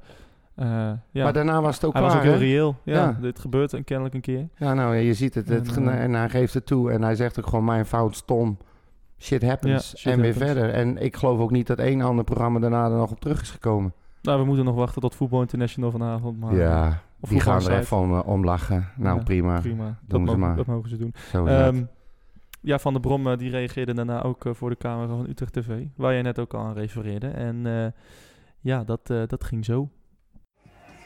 [1.12, 1.24] ja.
[1.24, 2.76] Maar daarna was het ook hij was ook heel reëel.
[2.84, 3.18] Ja, Ja.
[3.22, 4.48] dit gebeurt en kennelijk een keer.
[4.58, 5.50] Ja, nou, je ziet het.
[5.50, 6.92] het En, hij geeft het toe.
[6.92, 8.58] En hij zegt ook gewoon mijn fout, stom.
[9.18, 9.92] Shit happens.
[9.92, 10.70] Ja, shit en weer verder.
[10.70, 13.50] En ik geloof ook niet dat één ander programma daarna er nog op terug is
[13.52, 13.94] gekomen.
[14.22, 16.40] Nou, we moeten nog wachten tot Voetbal International vanavond.
[16.40, 18.88] Maar, ja, of die gaan er even om, eh, om lachen.
[18.98, 19.60] Nou, Ja, prima.
[19.60, 20.56] Prima, dat, Doen mogen, maar.
[20.56, 21.14] dat mogen ze doen.
[21.48, 21.84] Ehm,
[22.62, 25.54] ja, Van der Brom eh, die reageerde daarna ook eh, voor de camera van Utrecht
[25.54, 27.28] TV, waar je net ook al aan refereerde.
[27.28, 27.86] En eh,
[28.60, 29.90] ja, dat, eh, dat ging zo.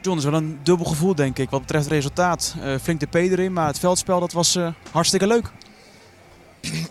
[0.01, 2.55] John, is wel een dubbel gevoel denk ik wat betreft het resultaat.
[2.61, 5.51] Eh, flink de P erin, maar het veldspel dat was eh, hartstikke leuk.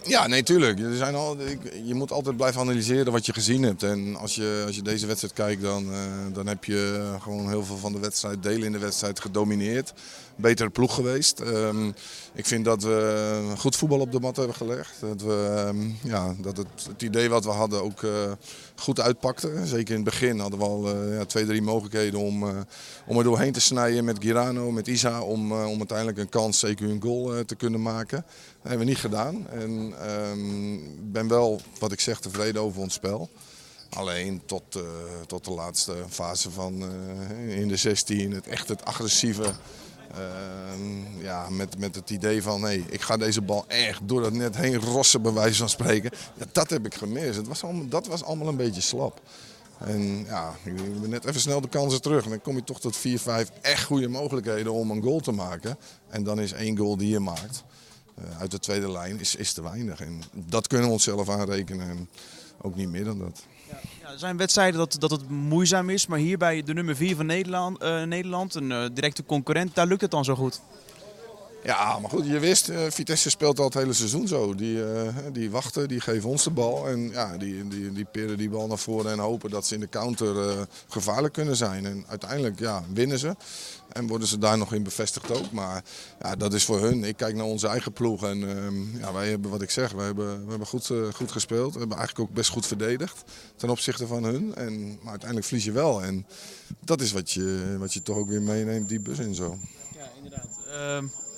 [0.02, 0.78] Ja, nee, tuurlijk.
[0.78, 1.36] Er zijn al,
[1.84, 3.82] je moet altijd blijven analyseren wat je gezien hebt.
[3.82, 6.00] En als je, als je deze wedstrijd kijkt, dan, eh,
[6.32, 9.92] dan heb je gewoon heel veel van de wedstrijd, delen in de wedstrijd gedomineerd.
[10.36, 11.40] Betere ploeg geweest.
[11.40, 11.88] Ehm,
[12.34, 15.00] ik vind dat we goed voetbal op de mat hebben gelegd.
[15.00, 18.10] Dat, we, ehm, ja, dat het, het idee wat we hadden ook eh,
[18.76, 19.52] goed uitpakte.
[19.64, 22.56] Zeker in het begin hadden we al eh, ja, twee, drie mogelijkheden om, eh,
[23.06, 25.20] om er doorheen te snijden met Girano, met Isa.
[25.22, 28.24] Om, eh, om uiteindelijk een kans, zeker een goal eh, te kunnen maken.
[28.62, 29.48] Dat hebben we niet gedaan.
[29.48, 33.30] En ehm, ben wel, wat ik zeg, tevreden over ons spel.
[33.90, 34.82] Alleen tot, eh,
[35.26, 39.52] tot de laatste fase van eh, in de 16, het echt het agressieve.
[40.14, 44.32] ehm, ja, met, met het idee van hey, ik ga deze bal echt door dat
[44.32, 46.10] net heen rossen, bij wijze van spreken.
[46.52, 47.36] Dat heb ik gemist.
[47.36, 49.20] Het was allemaal, dat was allemaal een beetje slap.
[49.78, 52.24] En ja, ik ben net even snel de kansen terug.
[52.24, 55.32] En dan kom je toch tot 4, 5 echt goede mogelijkheden om een goal te
[55.32, 55.76] maken.
[56.08, 57.64] En dan is één goal die je maakt
[58.38, 60.00] uit de tweede lijn is, is te weinig.
[60.00, 61.88] En dat kunnen we onszelf aanrekenen.
[61.88, 62.08] En
[62.60, 63.44] ook niet meer dan dat.
[64.00, 67.16] Ja, er zijn wedstrijden dat, dat het moeizaam is, maar hier bij de nummer 4
[67.16, 70.60] van Nederland, eh, Nederland een eh, directe concurrent, daar lukt het dan zo goed.
[71.64, 74.54] Ja, maar goed, je wist, eh, Vitesse speelt al het hele seizoen zo.
[74.54, 76.88] Die, eh, die wachten, die geven ons de bal.
[76.88, 79.80] En ja, die, die, die peren die bal naar voren en hopen dat ze in
[79.80, 81.86] de counter eh, gevaarlijk kunnen zijn.
[81.86, 83.36] En uiteindelijk ja, winnen ze.
[83.92, 85.50] En worden ze daar nog in bevestigd ook.
[85.50, 85.84] Maar
[86.20, 87.04] ja, dat is voor hun.
[87.04, 88.24] Ik kijk naar onze eigen ploeg.
[88.24, 91.72] En ehm, ja, wij hebben, wat ik zeg, wij hebben, we hebben goed, goed gespeeld.
[91.72, 93.22] We hebben eigenlijk ook best goed verdedigd
[93.56, 94.54] ten opzichte van hun.
[94.54, 96.02] En, maar uiteindelijk verlies je wel.
[96.02, 96.26] En
[96.84, 99.58] dat is wat je, wat je toch ook weer meeneemt, die bus in zo.
[99.94, 100.60] Ja, inderdaad.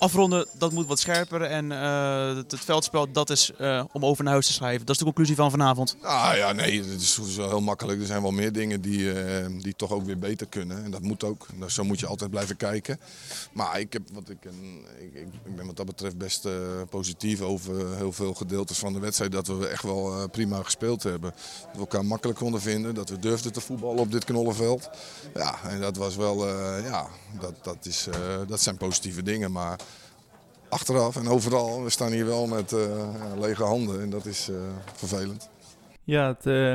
[0.05, 1.41] Afronden, dat moet wat scherper.
[1.41, 4.85] En eh, het, veldspel, dat is eh, om over naar huis te schrijven.
[4.85, 5.95] Dat is de conclusie van vanavond.
[6.01, 7.99] Ah ja, nee, het is wel heel makkelijk.
[7.99, 10.83] Er zijn wel meer dingen die, eh, die toch ook weer beter kunnen.
[10.83, 11.47] En dat moet ook.
[11.59, 12.99] Dus zo moet je altijd blijven kijken.
[13.51, 15.13] Maar ik, heb, wat ik, een, ik,
[15.45, 16.47] ik ben wat dat betreft best
[16.89, 19.31] positief over heel veel gedeeltes van de wedstrijd.
[19.31, 21.31] Dat we echt wel prima gespeeld hebben.
[21.31, 22.95] Dat we elkaar makkelijk konden vinden.
[22.95, 24.89] Dat we durfden te voetballen op dit knollenveld.
[25.33, 26.47] Ja, en dat was wel,
[26.81, 27.07] ja,
[27.39, 28.07] dat, dat, is,
[28.47, 29.51] dat zijn positieve dingen.
[29.51, 29.79] Maar
[30.69, 32.79] achteraf en overal, we staan hier wel met eh,
[33.17, 34.01] ja, lege handen.
[34.01, 34.55] En dat is eh,
[34.93, 35.49] vervelend.
[36.03, 36.73] Ja, het eh,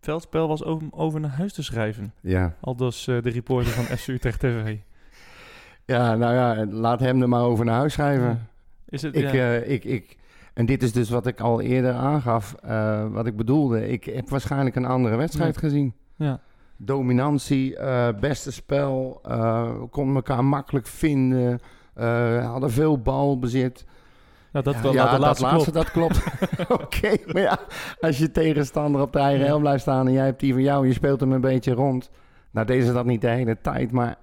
[0.00, 2.12] veldspel was over, over naar huis te schrijven.
[2.20, 2.56] Ja.
[2.60, 4.76] Aldus eh, de reporter van FC Utrecht TV.
[5.84, 8.48] ja, nou ja, laat hem er maar over naar huis schrijven.
[8.88, 10.16] Is het, Ik, ja, eh, ik, ik,
[10.54, 13.88] en dit is dus wat ik al eerder aangaf, eh, wat ik bedoelde.
[13.88, 15.60] Ik heb waarschijnlijk een andere wedstrijd Ja.
[15.60, 15.94] gezien.
[16.16, 16.40] ja.
[16.76, 21.60] Dominantie, eh, beste spel, eh konden elkaar makkelijk vinden,
[22.42, 23.84] hadden veel balbezit.
[24.52, 26.14] Nou, dat, ja, wel, ja, de laatste dat klopt.
[26.22, 26.70] dat klopt.
[26.82, 27.58] Oké, maar ja,
[28.00, 30.82] als je tegenstander op de eigen helft blijft staan en jij hebt die van jou
[30.82, 32.10] en je speelt hem een beetje rond.
[32.50, 34.18] Nou, deze is dat niet de hele tijd, maar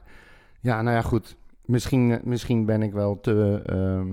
[0.59, 1.37] ja, nou ja, goed.
[1.65, 4.07] Misschien, eh, misschien ben ik wel te, ehm,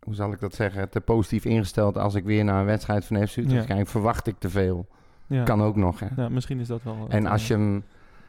[0.00, 3.26] hoe zal ik dat zeggen, te positief ingesteld als ik weer naar een wedstrijd van
[3.26, 3.74] FC Utrecht Ja.
[3.74, 3.88] kijk.
[3.88, 4.86] Verwacht ik te veel.
[5.26, 5.42] Ja.
[5.42, 6.06] Kan ook nog, hè.
[6.16, 7.06] Ja, misschien is dat wel...
[7.08, 7.84] En als eh, je, hem,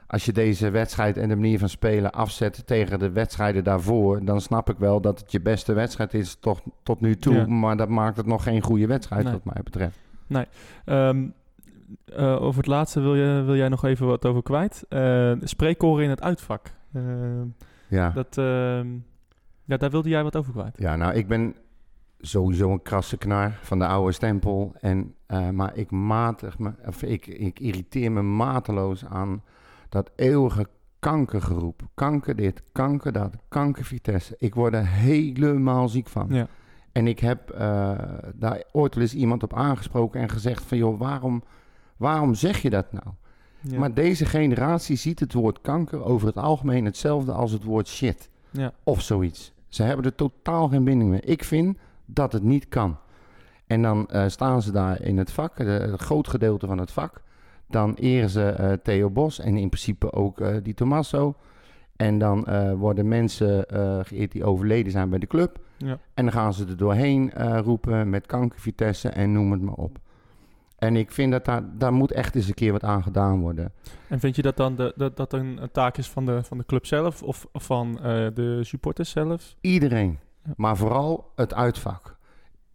[0.07, 4.41] als je deze wedstrijd en de manier van spelen afzet tegen de wedstrijden daarvoor, dan
[4.41, 7.35] snap ik wel dat het je beste wedstrijd is tot, tot nu toe.
[7.35, 7.47] Ja.
[7.47, 9.33] Maar dat maakt het nog geen goede wedstrijd, Nee.
[9.33, 9.99] wat mij betreft.
[10.85, 11.27] Ehm,
[12.05, 14.85] eh, over het laatste wil, je, wil jij nog even wat over kwijt.
[15.43, 16.71] Spreekkoren in het uitvak.
[16.93, 17.45] Ehm,
[17.87, 18.09] Ja.
[18.09, 18.87] dat, ehm,
[19.63, 20.77] ja, daar wilde jij wat over kwijt.
[20.77, 21.55] ja, nou, ik ben
[22.19, 24.73] sowieso een krasse knar van de oude stempel.
[24.79, 29.43] En, eh, maar ik, matig me, of ik, ik irriteer me mateloos aan
[29.95, 30.67] dat eeuwige
[30.99, 31.81] kankergeroep.
[31.93, 34.35] Kanker dit, kanker dat, kanker Vitesse.
[34.37, 36.27] Ik word er helemaal ziek van.
[36.29, 36.47] Ja.
[36.91, 37.91] En ik heb eh,
[38.35, 40.77] daar ooit wel eens iemand op aangesproken en gezegd van...
[40.77, 41.43] joh, waarom,
[41.97, 43.05] waarom zeg je dat nou?
[43.61, 43.79] Ja.
[43.79, 48.29] Maar deze generatie ziet het woord kanker over het algemeen hetzelfde als het woord shit.
[48.51, 48.71] ja.
[48.83, 49.53] Of zoiets.
[49.67, 51.21] Ze hebben er totaal geen binding mee.
[51.21, 52.97] Ik vind dat het niet kan.
[53.67, 56.91] En dan eh, staan ze daar in het vak, de- een groot gedeelte van het
[56.91, 57.21] vak.
[57.67, 61.35] Dan eren ze eh, Theo Bos en in principe ook eh, die Tommaso.
[61.95, 63.65] En dan eh, worden mensen
[64.05, 65.59] geëerd die overleden zijn bij de club.
[65.77, 65.99] Ja.
[66.13, 67.31] En dan gaan ze er doorheen
[67.63, 69.99] roepen met kankervitesse en noem het maar op.
[70.77, 73.71] En ik vind dat daar, daar moet echt eens een keer wat aan gedaan worden.
[74.07, 76.57] En vind je dat dan de, dat, dat een, een taak is van de, van
[76.57, 77.93] de club zelf of van
[78.33, 79.55] de supporters zelf?
[79.61, 80.19] Iedereen.
[80.43, 80.53] Ja.
[80.55, 82.14] Maar vooral het uitvak.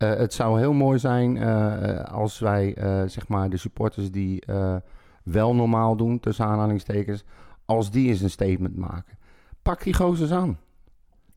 [0.00, 4.40] Eh, het zou heel mooi zijn eh, als wij, eh, zeg maar, de supporters die
[4.46, 4.76] eh,
[5.24, 7.24] wel normaal doen, tussen aanhalingstekens,
[7.64, 9.18] als die eens een statement maken.
[9.62, 10.58] Pak die gozers aan.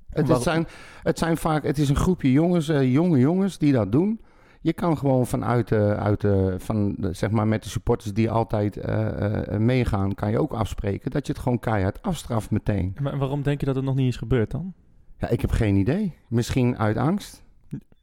[0.09, 0.67] Het, zijn,
[1.03, 4.21] het zijn vaak, het is een groepje jongens, eh, jonge jongens die dat doen.
[4.61, 8.31] Je kan gewoon vanuit de, uit de, van de, zeg maar met de supporters die
[8.31, 12.95] altijd eh, eh, meegaan, kan je ook afspreken dat je het gewoon keihard afstraft meteen.
[13.01, 14.73] Maar waarom denk je dat het nog niet is gebeurd dan?
[15.17, 16.17] Ja, ik heb geen idee.
[16.27, 17.42] Misschien uit angst.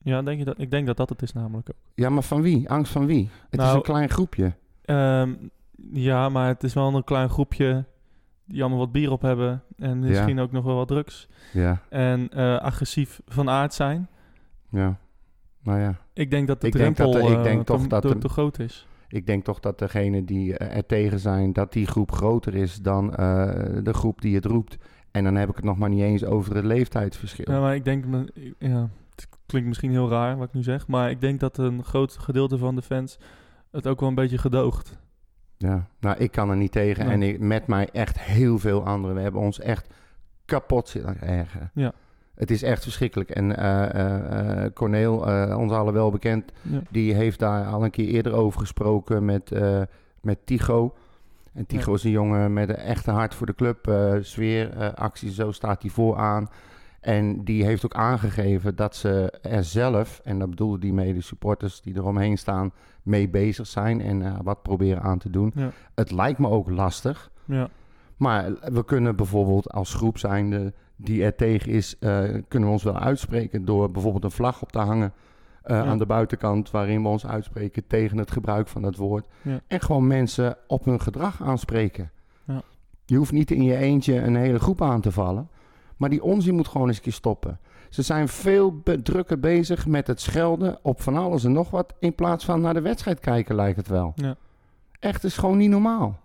[0.02, 0.58] Ja, denk je dat?
[0.60, 1.76] Ik denk dat dat het is namelijk ook.
[1.94, 2.68] Ja, maar van wie?
[2.70, 3.28] Angst van wie?
[3.50, 4.52] Het is Nou, een klein groepje.
[4.84, 5.32] Ehm,
[5.92, 7.84] ja, maar het is wel een klein groepje
[8.44, 9.62] die allemaal wat bier op hebben.
[9.76, 11.28] En misschien ook nog wel wat drugs.
[11.52, 14.08] Ja, En eh, agressief van aard zijn.
[14.70, 14.98] ja.
[15.62, 15.96] Nou ja.
[16.12, 18.08] Ik denk dat de Ik denk drempel dat ik eh, denk te, toch dat te,
[18.08, 18.86] de- te groot is.
[19.08, 22.76] Ik denk toch dat degene die eh, er tegen zijn, dat die groep groter is
[22.82, 23.48] dan eh,
[23.82, 24.76] de groep die het roept.
[25.10, 27.54] En dan heb ik het nog maar niet eens over het leeftijdsverschil.
[27.54, 28.88] Ja, maar ik denk, me- ja,
[29.20, 32.16] het klinkt misschien heel raar wat ik nu zeg, maar ik denk dat een groot
[32.18, 33.18] gedeelte van de fans
[33.70, 34.98] het ook wel een beetje gedoogt.
[35.56, 37.04] Ja, nou, ik kan er niet tegen.
[37.04, 37.14] Nee.
[37.14, 39.16] En ik, met mij echt heel veel anderen.
[39.16, 39.94] We hebben ons echt
[40.44, 41.70] kapot zitten ergeren.
[41.74, 41.92] Ja.
[42.35, 43.30] Het is echt verschrikkelijk.
[43.30, 45.16] En eh eh, eh, Corneel,
[45.56, 46.80] ons allen wel bekend, Ja.
[46.90, 49.52] die heeft daar al een keer eerder over gesproken met,
[50.20, 50.94] met Tigo.
[51.52, 51.96] En Tigo Ja.
[51.96, 53.92] is een jongen met een echte hart voor de club.
[54.22, 56.48] sfeer, actie, zo staat hij vooraan.
[57.00, 61.20] En die heeft ook aangegeven dat ze er zelf, en dat bedoelde die mee de
[61.20, 65.52] supporters die eromheen staan, mee bezig zijn en eh, wat proberen aan te doen.
[65.54, 65.70] Ja.
[65.94, 67.68] Het lijkt me ook lastig, Ja,
[68.16, 72.82] maar we kunnen bijvoorbeeld als groep zijnde die er tegen is, eh, kunnen we ons
[72.82, 75.12] wel uitspreken door bijvoorbeeld een vlag op te hangen
[75.62, 75.84] eh, Ja.
[75.84, 79.26] aan de buitenkant waarin we ons uitspreken tegen het gebruik van dat woord.
[79.42, 79.60] Ja.
[79.66, 82.10] En gewoon mensen op hun gedrag aanspreken.
[82.44, 82.62] Ja.
[83.06, 85.48] Je hoeft niet in je eentje een hele groep aan te vallen,
[86.00, 87.58] maar die onzin moet gewoon eens een keer stoppen.
[87.88, 92.14] Ze zijn veel drukker bezig met het schelden op van alles en nog wat, in
[92.14, 94.12] plaats van naar de wedstrijd kijken, lijkt het wel.
[94.14, 94.36] Ja.
[94.98, 96.18] Echt, is gewoon niet normaal.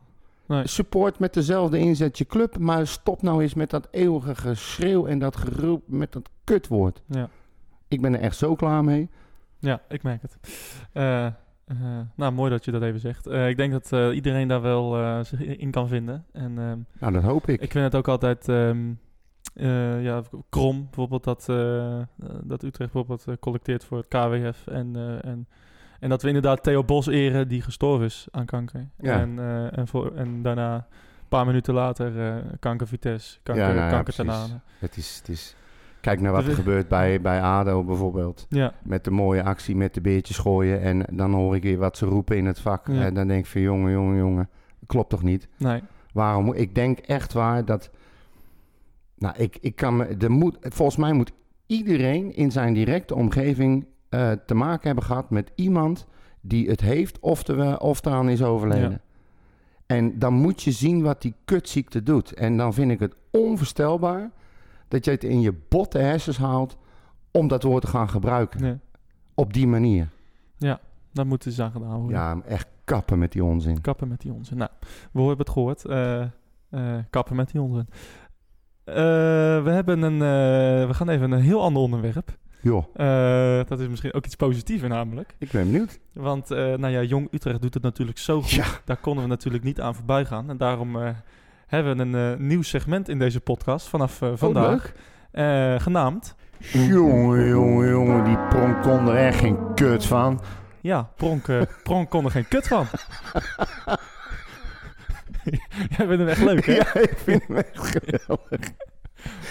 [0.46, 0.68] nee.
[0.68, 5.20] Support met dezelfde inzet je club, maar stop nou eens met dat eeuwige geschreeuw en
[5.20, 7.02] dat geroep met dat kutwoord.
[7.06, 7.30] Ja.
[7.88, 9.10] Ik ben er echt zo klaar mee.
[9.60, 10.38] ja, ik merk het.
[10.92, 11.34] Eh, eh,
[12.16, 13.28] nou, mooi dat je dat even zegt.
[13.28, 16.26] Eh, ik denk dat iedereen daar wel zich in kan vinden.
[16.32, 17.62] En ehm, Nou, dat hoop ik.
[17.62, 18.92] Ik vind het ook altijd ehm,
[19.56, 22.00] eh, ja, krom, bijvoorbeeld dat, eh,
[22.44, 24.68] dat Utrecht bijvoorbeeld eh, collecteert voor het KWF.
[24.68, 25.48] En, en,
[26.00, 28.88] en dat we inderdaad Theo Bos eren die gestorven is aan kanker.
[29.00, 29.20] Ja.
[29.20, 29.40] En,
[29.72, 34.14] en, voor, en daarna, een paar minuten later, kanker Vitesse, kanker, Ja, nou ja, kanker.
[34.14, 34.60] Tanane.
[34.80, 35.56] Het is, het is...
[36.02, 38.46] Kijk naar wat er We- gebeurt bij, bij ADO bijvoorbeeld.
[38.50, 40.82] Ja, Met de mooie actie met de beertjes gooien.
[40.82, 42.88] En dan hoor ik weer wat ze roepen in het vak.
[42.88, 43.02] Ja.
[43.06, 44.50] En dan denk ik van jongen, jongen, jongen.
[44.86, 45.48] Klopt toch niet?
[45.58, 45.82] nee.
[46.14, 46.54] Waarom?
[46.54, 47.90] Ik denk echt waar dat...
[49.18, 50.06] Nou, ik, ik kan me...
[50.06, 51.32] Er moet, volgens mij moet
[51.66, 56.08] iedereen in zijn directe omgeving eh, te maken hebben gehad met iemand
[56.42, 58.92] die het heeft of, te, of eraan is overleden.
[58.92, 59.00] Ja.
[59.86, 62.34] En dan moet je zien wat die kutziekte doet.
[62.34, 64.32] En dan vind ik het onvoorstelbaar
[64.88, 66.78] dat je het in je botte hersens haalt
[67.32, 68.62] om dat woord te gaan gebruiken.
[68.62, 68.78] nee.
[69.34, 70.08] Op die manier.
[71.16, 72.18] Dat moeten ze aan gedaan worden.
[72.18, 73.82] Ja, echt kappen met die onzin.
[73.82, 74.58] Kappen met die onzin.
[74.58, 74.70] Nou,
[75.12, 75.86] we hebben het gehoord.
[75.86, 76.30] Eh, eh,
[77.10, 77.88] kappen met die onzin.
[78.86, 78.96] Eh,
[79.64, 80.14] we hebben een...
[80.14, 82.30] eh, we gaan even een heel ander onderwerp.
[82.62, 85.36] Joh, Eh, dat is misschien ook iets positiever namelijk.
[85.38, 86.00] ik ben benieuwd.
[86.14, 88.52] Want nou ja, Jong Utrecht doet het natuurlijk zo goed.
[88.52, 88.66] Ja.
[88.86, 90.50] Daar konden we natuurlijk niet aan voorbij gaan.
[90.50, 90.98] En daarom
[91.68, 94.92] hebben we een nieuw segment in deze podcast vanaf eh, vandaag.
[95.82, 96.36] genaamd...
[96.60, 100.42] Jongen, jongen, jongen, die pronk kon er echt geen kut van.
[100.82, 101.46] Ja, Pronk,
[101.84, 102.86] Pronk kon er geen kut van.
[105.98, 106.74] Jij vindt hem echt leuk, hè?
[106.74, 108.60] Ja, ik vind hem echt geweldig.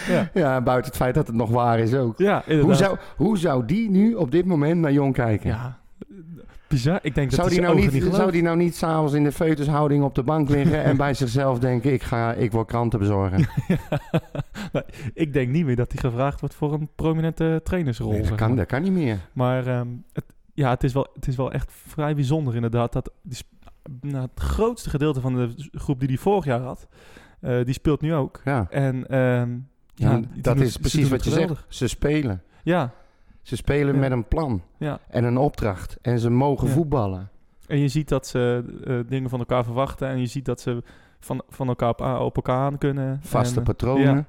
[0.08, 0.30] Ja.
[0.34, 2.18] Ja, buiten het feit dat het nog waar is ook.
[2.18, 2.64] Ja, inderdaad.
[2.64, 5.48] Hoe zou, hoe zou die nu op dit moment naar Jong kijken?
[5.50, 5.78] Ja,
[6.68, 6.98] bizar.
[7.02, 9.24] Ik denk dat Zou hij die, nou niet, niet zou die nou niet s'avonds in
[9.24, 12.98] de feutushouding op de bank liggen en bij zichzelf denken, ik, ga, ik wil kranten
[12.98, 13.46] bezorgen?
[15.14, 18.10] Ik denk niet meer dat hij gevraagd wordt voor een prominente trainersrol.
[18.10, 19.18] Nee, dat, zeg kan, dat kan niet meer.
[19.32, 22.92] Maar ehm, het, ja, het is, wel, het is wel echt vrij bijzonder inderdaad.
[22.92, 23.38] Dat die,
[24.00, 26.86] nou, het grootste gedeelte van de groep die hij vorig jaar had,
[27.40, 28.40] eh, die speelt nu ook.
[28.44, 29.50] Ja, En ehm,
[29.94, 31.58] ja, ja, die dat is precies wat je geweldig.
[31.58, 31.74] zegt.
[31.74, 32.42] Ze spelen.
[32.62, 32.92] Ja,
[33.42, 34.00] Ze spelen Ja.
[34.00, 34.98] met een plan ja.
[35.08, 35.98] en een opdracht.
[36.02, 37.28] En ze mogen voetballen.
[37.66, 40.08] En je ziet dat ze eh, dingen van elkaar verwachten.
[40.08, 40.82] En je ziet dat ze
[41.20, 43.18] van, van elkaar op, op elkaar aan kunnen.
[43.22, 44.26] Vaste En, eh, patronen.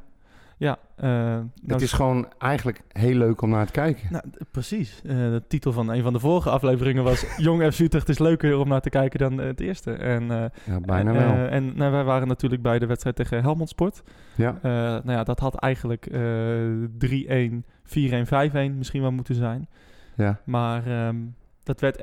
[0.66, 4.08] Ja, nou, het is gewoon eigenlijk heel leuk om naar te kijken.
[4.12, 5.02] Nou, precies.
[5.06, 7.26] Eh, de titel van een van de vorige afleveringen was...
[7.38, 9.94] Jong FC Utrecht is leuker om naar te kijken dan eh, het eerste.
[9.94, 11.48] En, eh, Ja, bijna en, wel.
[11.48, 14.04] en nou, wij waren natuurlijk bij de wedstrijd tegen Helmond Sport.
[14.36, 14.60] ja.
[14.62, 16.22] Nou ja, dat had eigenlijk eh
[16.98, 19.68] 3-1, 4-1, 5-1 misschien wel moeten zijn.
[20.16, 20.40] ja.
[20.44, 21.16] Maar ehm,
[21.64, 22.02] dat werd 1-1.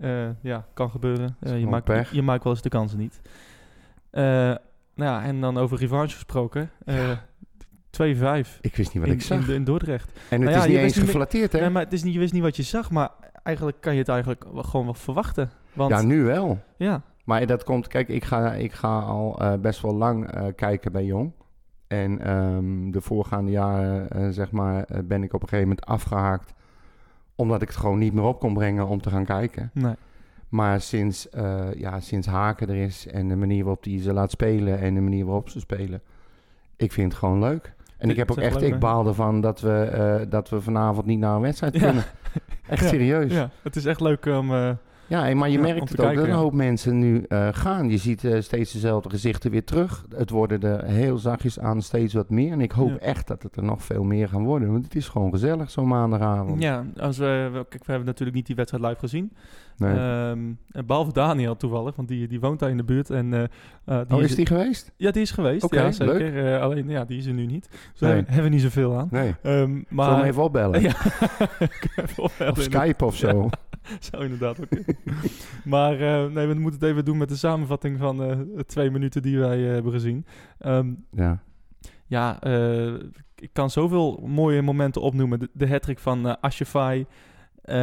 [0.00, 1.36] Eh, ja, kan gebeuren.
[1.40, 2.12] Je, maakt, pech.
[2.12, 3.20] je maakt wel eens de kansen niet.
[4.10, 6.70] Nou ja, en dan over revanche gesproken.
[6.84, 7.10] Eh
[7.90, 9.48] 2-5 Ik wist niet wat in, ik zag.
[9.48, 10.12] in, in Dordrecht.
[10.30, 11.60] en het Nou ja, is niet eens geflatteerd, hè?
[11.60, 13.10] Nee, maar het is niet, je wist niet wat je zag, maar
[13.42, 15.50] eigenlijk kan je het eigenlijk gewoon wel verwachten.
[15.72, 16.58] Want Ja, nu wel.
[16.76, 20.46] ja, Maar dat komt, kijk, ik ga, ik ga al eh, best wel lang eh,
[20.56, 21.32] kijken bij Jong.
[21.86, 26.52] En ehm, de voorgaande jaren, eh, zeg maar, ben ik op een gegeven moment afgehaakt.
[27.34, 29.70] Omdat ik het gewoon niet meer op kon brengen om te gaan kijken.
[29.74, 29.94] nee.
[30.48, 31.28] Maar sinds,
[31.76, 35.00] ja, sinds Haken er is en de manier waarop hij ze laat spelen en de
[35.00, 36.00] manier waarop ze spelen.
[36.76, 37.74] Ik vind het gewoon leuk.
[37.98, 38.78] En ik heb ook echt, ik hè?
[38.78, 42.04] baal ervan dat we, eh, dat we vanavond niet naar een wedstrijd kunnen.
[42.68, 43.32] Echt serieus.
[43.32, 44.78] Ja, Ja, het is echt leuk om...
[45.08, 46.36] en, maar je Ja, merkt het ook dat een ja.
[46.36, 47.90] hoop mensen nu eh, gaan.
[47.90, 50.04] Je ziet eh, steeds dezelfde gezichten weer terug.
[50.16, 52.52] Het worden er heel zachtjes aan steeds wat meer.
[52.52, 52.98] En ik hoop Ja.
[52.98, 54.72] echt dat het er nog veel meer gaan worden.
[54.72, 56.62] Want het is gewoon gezellig zo'n maandagavond.
[56.62, 59.32] ja, als we, we- kijk, we hebben natuurlijk niet die wedstrijd live gezien.
[59.76, 59.96] Nee.
[59.96, 60.38] Ehm,
[60.86, 63.10] behalve Daniel toevallig, want die, die woont daar in de buurt.
[63.10, 63.32] En,
[63.84, 64.92] eh, die oh, is die geweest?
[64.96, 65.64] Ja, die is geweest.
[65.64, 66.54] Oké, ja, zeker.
[66.54, 67.68] Eh, alleen, ja, die is er nu niet.
[67.70, 69.08] Dus daar hebben we niet zoveel aan.
[69.10, 69.34] Nee.
[69.42, 70.10] Ehm, maar...
[70.10, 70.80] We hem even opbellen?
[70.88, 70.92] Ja.
[72.04, 73.48] Even opbellen, Of Skype of zo.
[74.10, 74.96] Zou inderdaad ook kunnen.
[75.64, 78.90] maar eh, nee, we moeten het even doen met de samenvatting van eh, de twee
[78.90, 80.26] minuten die wij eh, hebben gezien.
[80.58, 81.42] Ehm, Ja.
[82.06, 82.42] ja,
[83.34, 85.38] ik kan zoveel mooie momenten opnoemen.
[85.38, 86.26] De, de hat-trick van
[87.62, 87.74] eh,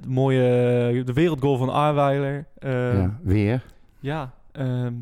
[0.00, 2.46] de mooie, de wereldgoal van Arweiler.
[2.60, 3.18] ja.
[3.22, 3.64] Weer.
[4.00, 4.92] ja ehm,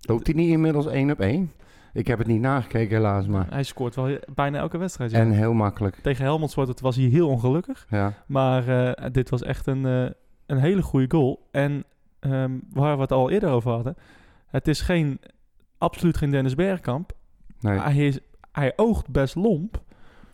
[0.00, 1.52] Loopt hij niet inmiddels één op één?
[1.92, 3.46] Ik heb het niet nagekeken helaas, maar...
[3.50, 5.10] hij scoort wel bijna elke wedstrijd.
[5.10, 5.18] ja.
[5.18, 5.96] En heel makkelijk.
[6.02, 7.86] Tegen Helmond Sport was hij heel ongelukkig.
[7.90, 8.12] Ja.
[8.26, 10.10] Maar eh, dit was echt een, eh,
[10.46, 11.48] een hele goede goal.
[11.50, 11.84] En
[12.20, 13.96] ehm, waar we het al eerder over hadden.
[14.46, 15.20] Het is geen,
[15.78, 17.12] absoluut geen Dennis Bergkamp.
[17.60, 17.78] Nee.
[17.78, 18.18] Hij, is,
[18.52, 19.82] hij oogt best lomp.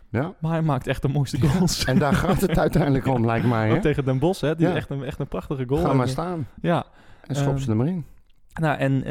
[0.09, 0.33] Ja.
[0.39, 1.85] Maar hij maakt echt de mooiste goals.
[1.85, 3.69] En daar gaat het uiteindelijk om, lijkt mij.
[3.69, 3.81] Hè?
[3.81, 4.55] tegen Den Bosch, hè?
[4.55, 4.71] Die Ja.
[4.71, 5.81] is echt een, echt een prachtige goal.
[5.81, 6.47] Ga maar staan.
[6.61, 6.85] Ja,
[7.27, 8.05] En schop Ehm, ze er maar in.
[8.53, 9.03] nou en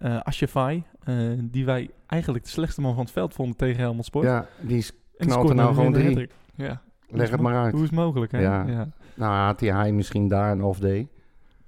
[0.00, 0.84] eh Ashafai,
[1.18, 4.24] eh, die wij eigenlijk de slechtste man van het veld vonden tegen Helmond Sport.
[4.24, 6.28] Ja, die is, knalt er nou gewoon drie.
[6.54, 6.82] Ja.
[7.08, 7.72] Leg het maar uit.
[7.72, 8.40] Hoe is het mogelijk, hè?
[8.40, 8.64] Ja.
[8.66, 8.88] ja.
[9.14, 11.08] Nou had hij, misschien daar een off day.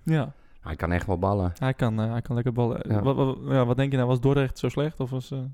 [0.03, 0.33] Ja.
[0.61, 1.53] Hij kan echt wel ballen.
[1.59, 2.81] Hij kan, eh, hij kan lekker ballen.
[2.89, 3.03] Ja.
[3.03, 4.09] Wat, wat, ja, wat denk je nou?
[4.09, 5.01] Was Dordrecht zo slecht?
[5.01, 5.51] Of was Utrecht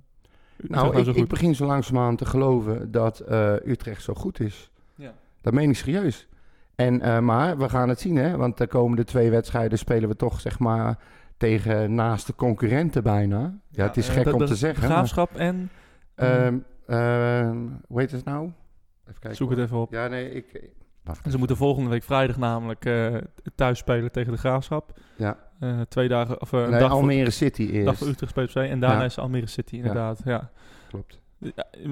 [0.57, 3.25] Nou, nou ik, begin zo langzamerhand te geloven dat
[3.65, 4.71] Utrecht zo goed is.
[4.95, 5.13] Ja.
[5.41, 6.29] Dat meen ik serieus.
[6.75, 8.37] En, maar we gaan het zien, hè?
[8.37, 10.99] Want de komende twee wedstrijden spelen we toch, zeg maar,
[11.39, 13.59] tegen naaste concurrenten bijna.
[13.71, 14.81] Ja, het is eh, gek de- om de te zeggen.
[14.81, 15.71] maar- Graafschap en...
[16.15, 18.45] Ehm, ehm, hoe heet het nou?
[18.45, 19.35] Even kijken.
[19.37, 19.93] zoek het even op.
[19.93, 20.71] Ja, nee, ik...
[21.05, 23.15] Wacht En ze moeten volgende week vrijdag namelijk eh,
[23.55, 24.99] thuis spelen tegen de Graafschap.
[25.17, 25.37] Ja.
[25.61, 27.85] Eh, twee dagen, of eh, een Nee, dag, voor, Almere City eerst.
[27.85, 28.57] dag voor Utrecht.
[28.57, 29.05] En daarna Ja.
[29.05, 30.21] is Almere City inderdaad.
[30.25, 30.51] Ja.
[30.89, 31.21] Klopt.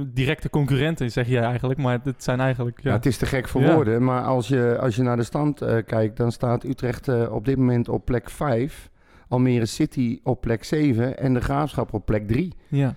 [0.07, 2.81] Directe concurrenten zeg je eigenlijk, maar het zijn eigenlijk...
[2.83, 2.91] Ja.
[2.91, 5.63] Ja, het is te gek voor woorden, maar als je, als je naar de stand
[5.63, 8.91] eh, kijkt, dan staat Utrecht eh, op dit moment op plek 5,
[9.29, 12.53] Almere City op plek 7 en de Graafschap op plek 3.
[12.69, 12.95] ja.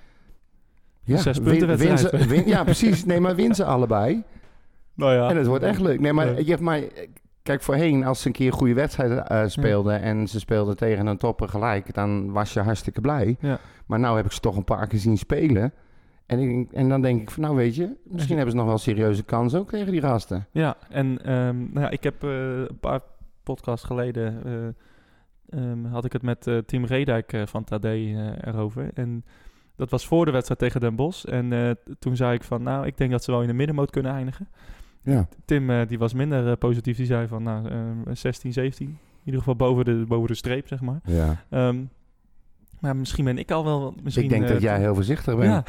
[1.03, 2.23] Ja, Zes punten win wedstrijd.
[2.23, 3.05] ze- win- ja, precies.
[3.05, 4.23] Nee, maar win ze allebei.
[4.93, 5.29] Nou ja.
[5.29, 5.99] En het wordt echt leuk.
[5.99, 6.81] Nee, maar, je hebt maar
[7.43, 11.07] kijk, voorheen, als ze een keer een goede wedstrijd eh, speelden en ze speelden tegen
[11.07, 13.35] een topper gelijk, dan was je hartstikke blij.
[13.39, 13.59] Ja.
[13.85, 15.73] Maar nou heb ik ze toch een paar keer zien spelen.
[16.25, 18.77] En, ik, en dan denk ik van, nou weet je, misschien hebben ze nog wel
[18.77, 20.47] serieuze kans ook tegen die gasten.
[20.51, 22.99] Ja, en ehm, nou ja, ik heb eh, een paar
[23.43, 24.51] podcasts geleden eh,
[25.49, 28.91] ehm, had ik het met eh, Tim Redijk eh, van Tadé eh, erover.
[28.93, 29.25] En
[29.75, 31.25] dat was voor de wedstrijd tegen Den Bosch.
[31.25, 34.12] En toen zei ik van, nou, ik denk dat ze wel in de middenmoot kunnen
[34.12, 34.47] eindigen.
[35.03, 35.27] Ja.
[35.45, 36.97] Tim die was minder positief.
[36.97, 38.88] Die zei van, nou, ehm, 16, 17.
[38.88, 40.99] In ieder geval boven de, boven de streep, zeg maar.
[41.03, 41.43] ja.
[41.49, 41.83] Ehm,
[42.79, 43.95] maar misschien ben ik al wel...
[44.03, 45.51] Misschien, ik denk dat jij heel voorzichtig bent.
[45.51, 45.63] Ja.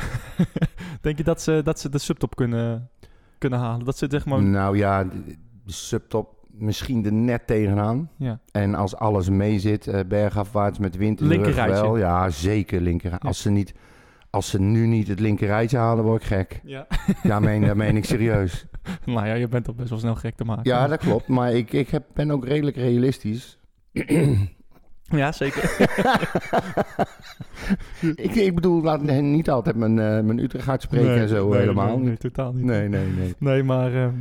[1.01, 2.91] denk je dat ze, dat ze de subtop kunnen,
[3.39, 3.85] kunnen halen?
[3.85, 4.43] Dat ze zeg maar...
[4.43, 8.11] Nou ja, de subtop misschien er net tegenaan.
[8.17, 8.41] Ja.
[8.53, 11.83] En als alles mee zit, eh, bergafwaarts met wind in Linkerrijtje.
[11.83, 11.99] wel.
[11.99, 13.11] Ja, zeker linker.
[13.11, 13.17] Ja.
[13.17, 13.75] Als, ze niet,
[14.31, 16.61] als ze nu niet het linkerrijtje halen, word ik gek.
[16.65, 16.87] Ja.
[17.23, 18.67] Ja, meen, dat meen ik serieus.
[19.05, 20.71] nou ja, je bent toch best wel snel gek te maken.
[20.71, 21.29] Ja, dat klopt.
[21.29, 23.59] Maar ik, ik heb, ben ook redelijk realistisch.
[25.17, 25.89] Ja, zeker.
[28.17, 31.59] ik, ik bedoel, laat niet altijd mijn, eh mijn Utrecht spreken Nee, en zo nee,
[31.59, 32.65] helemaal Nee, totaal niet.
[32.65, 33.35] Nee, nee, nee.
[33.39, 33.95] Nee, maar...
[33.95, 34.15] ehm,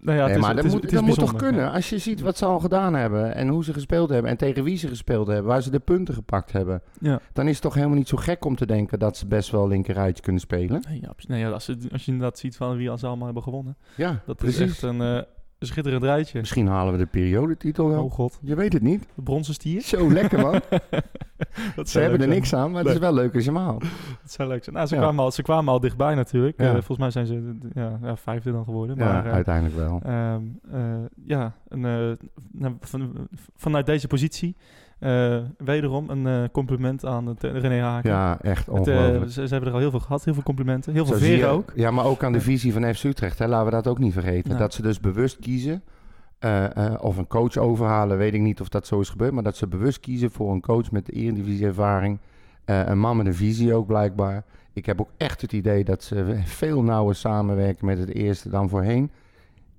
[0.00, 1.72] nou ja, het nee, is, maar dat, is, moet, dat moet toch kunnen?
[1.72, 4.64] Als je ziet wat ze al gedaan hebben en hoe ze gespeeld hebben en tegen
[4.64, 7.20] wie ze gespeeld hebben, waar ze de punten gepakt hebben, Ja.
[7.32, 9.68] dan is het toch helemaal niet zo gek om te denken dat ze best wel
[9.68, 10.82] linkerrijtje kunnen spelen.
[10.88, 13.76] Nee, ja, nee, als, je, als je inderdaad ziet van wie ze allemaal hebben gewonnen.
[13.96, 14.60] Ja, Dat precies.
[14.60, 15.24] is echt een
[15.58, 16.38] eh, schitterend rijtje.
[16.38, 18.04] Misschien halen we de periodetitel wel.
[18.04, 19.06] Oh god, Je weet het niet.
[19.14, 19.80] de bronzen stier.
[19.80, 20.60] Zo lekker man.
[21.76, 23.80] dat ze hebben er niks aan, maar het is wel leuk als je hem haalt.
[24.22, 24.76] Dat zou leuk zijn.
[24.76, 25.00] Nou, ze, Ja.
[25.00, 26.60] kwamen al, ze kwamen al dichtbij natuurlijk.
[26.60, 26.66] Ja.
[26.66, 28.96] Eh, volgens mij zijn ze ja, ja, vijfde dan geworden.
[28.96, 30.00] Ja, maar, eh, uiteindelijk wel.
[30.04, 30.80] Ehm, eh,
[31.26, 31.80] ja, een,
[32.52, 34.56] nou, van, vanuit deze positie
[34.98, 38.10] eh, wederom een eh, compliment aan het, eh, René Haken.
[38.10, 39.30] Ja, echt Het, ongelooflijk.
[39.30, 41.72] ze, ze hebben er al heel veel gehad, heel veel complimenten, heel veel veren ook.
[41.74, 43.38] Ja, maar ook aan de visie van FC Utrecht.
[43.38, 44.52] Hè, laten we dat ook niet vergeten.
[44.52, 44.58] Ja.
[44.58, 45.82] Dat ze dus bewust kiezen
[47.00, 49.32] of een coach overhalen, weet ik niet of dat zo is gebeurd.
[49.32, 52.18] Maar dat ze bewust kiezen voor een coach met de eredivisie-ervaring.
[52.64, 54.44] Eh, een man met een visie ook blijkbaar.
[54.72, 58.68] Ik heb ook echt het idee dat ze veel nauwer samenwerken met het eerste dan
[58.68, 59.10] voorheen.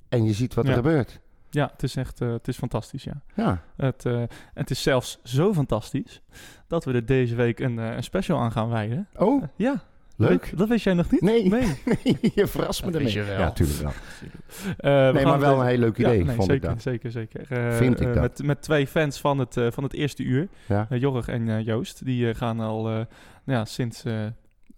[0.09, 0.75] En je ziet wat er Ja.
[0.77, 1.19] gebeurt.
[1.49, 3.21] Ja, het is echt eh, het is fantastisch, ja.
[3.35, 4.23] Ja, Het, eh,
[4.53, 6.21] het is zelfs zo fantastisch
[6.67, 9.07] dat we er deze week een, eh, een special aan gaan wijden.
[9.15, 9.83] oh, ja,
[10.15, 10.49] leuk.
[10.49, 11.21] Dat, dat wist jij nog niet?
[11.21, 11.75] Nee, Nee.
[12.03, 13.13] nee, je verrast me ermee.
[13.13, 13.91] Ja, tuurlijk wel.
[14.77, 16.81] Eh, we Nee, maar wel een heel leuk idee, ja, nee, vond zeker, ik dat.
[16.81, 17.51] Zeker, zeker.
[17.51, 18.21] Eh, Vind ik dat.
[18.21, 20.87] Met, met twee fans van het, eh, van het eerste uur, Ja.
[20.89, 22.05] Jorg en eh, Joost.
[22.05, 22.99] Die eh, gaan al eh,
[23.45, 24.25] ja, sinds eh,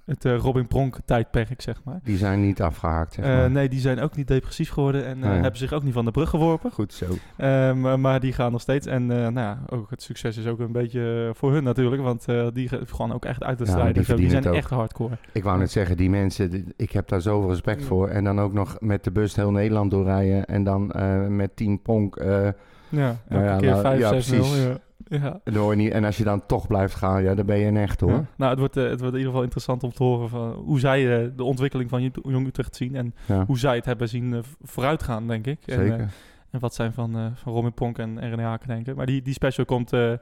[0.09, 1.99] het eh, Robin Pronk tijdperk, zeg maar.
[2.03, 3.51] Die zijn niet afgehaakt, zeg Eh, maar.
[3.51, 6.11] nee, die zijn ook niet depressief geworden en eh, hebben zich ook niet van de
[6.11, 6.71] brug geworpen.
[6.71, 7.05] Goed zo.
[7.37, 8.87] Eh, maar, maar die gaan nog steeds.
[8.87, 12.01] En nou ja, ook het succes is ook een beetje voor hun natuurlijk.
[12.01, 13.95] Want die gewoon ook echt uit de Ja, strijd.
[13.95, 15.17] die die zijn echt hardcore.
[15.31, 17.87] Ik wou net zeggen, die mensen, die- ik heb daar zoveel respect Ja.
[17.87, 18.07] voor.
[18.07, 20.45] En dan ook nog met de bus heel Nederland doorrijden.
[20.45, 20.91] En dan
[21.35, 22.15] met Team Ponk.
[22.15, 22.47] eh,
[22.91, 24.77] Ja, elke Nou ja, keer nou, 5, ja, 6 0.
[25.09, 25.39] Ja.
[25.75, 28.11] Niet, en als je dan toch blijft gaan, ja, dan ben je een echt hoor.
[28.11, 28.25] Ja.
[28.37, 30.79] Nou, het wordt, eh, het wordt in ieder geval interessant om te horen van hoe
[30.79, 32.95] zij eh, de ontwikkeling van Jong Utrecht zien.
[32.95, 35.59] En Ja, hoe zij het hebben zien eh, vooruitgaan, denk ik.
[35.67, 35.99] En, zeker.
[35.99, 36.05] eh,
[36.49, 38.95] en wat zijn van, van Robin Ponk en René Haken denken.
[38.95, 40.19] Maar die, die special komt in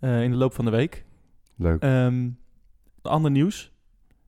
[0.00, 1.04] de loop van de week.
[1.56, 1.82] Leuk.
[1.82, 2.28] Ehm
[3.02, 3.72] ander nieuws.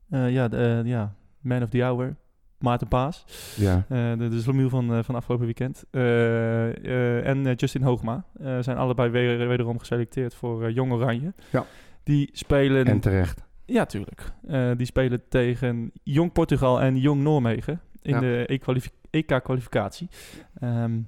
[0.09, 2.17] Ja, de, ja, Man of the Hour.
[2.61, 3.25] Maarten Paas.
[3.57, 3.85] ja.
[3.89, 5.85] Eh, de, de van, eh, van afgelopen weekend.
[5.91, 8.25] Eh, en Justin Hoogma.
[8.61, 11.33] zijn allebei weer, wederom geselecteerd voor Jong Oranje.
[11.51, 11.65] Ja.
[12.03, 12.87] Die spelen...
[12.87, 13.45] En terecht.
[13.65, 14.33] Ja, tuurlijk.
[14.77, 18.21] Die spelen tegen Jong Portugal en Jong Noorwegen in Ja.
[18.21, 18.61] de
[19.11, 20.09] EK-kwalificatie.
[20.61, 20.99] Ehm,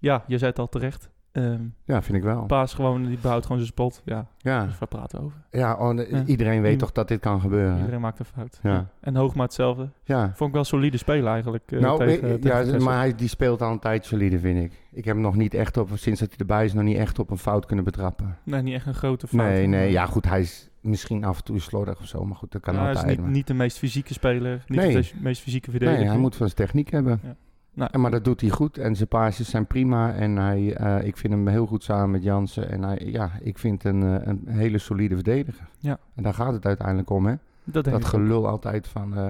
[0.00, 1.10] ja, je zei het al terecht.
[1.34, 2.44] Ehm, Ja, vind ik wel.
[2.46, 4.02] Paas gewoon, die behoudt gewoon zijn spot.
[4.04, 5.36] Ja, Ja, dus waar praten over?
[5.50, 6.24] ja, oh, Ja.
[6.24, 7.78] iedereen weet Iem- toch dat dit kan gebeuren.
[7.78, 8.58] Iedereen maakt een fout.
[8.62, 8.86] Ja.
[9.00, 9.88] En Hoogma hetzelfde.
[10.04, 10.32] Ja.
[10.34, 11.72] Vond ik wel solide spelen eigenlijk.
[11.72, 14.64] eh, nou, tegen, weet- tegen ja, maar hij, die speelt al een tijd solide, vind
[14.64, 14.72] ik.
[14.92, 17.18] Ik heb hem nog niet echt op, sinds dat hij erbij is, nog niet echt
[17.18, 18.38] op een fout kunnen betrappen.
[18.42, 19.40] Nee, niet echt een grote fout.
[19.46, 22.52] Nee, nee, ja goed, hij is misschien af en toe slordig of zo, maar goed,
[22.52, 23.18] dat kan Ja, hij is altijd.
[23.20, 24.64] niet, niet de meest fysieke speler.
[24.66, 24.88] Niet Nee.
[24.88, 26.00] de meest- meest fysieke verdediger.
[26.00, 27.20] Nee, hij moet van zijn techniek hebben.
[27.22, 27.34] Ja.
[27.74, 30.12] Nou, En, maar dat doet hij goed en zijn paasjes zijn prima.
[30.14, 32.70] En hij, eh, ik vind hem heel goed samen met Jansen.
[32.70, 35.68] En hij, ja, ik vind een, eh, een hele solide verdediger.
[35.78, 35.98] Ja.
[36.14, 37.34] En daar gaat het uiteindelijk om, hè?
[37.64, 38.04] dat ook.
[38.04, 39.28] gelul altijd van eh,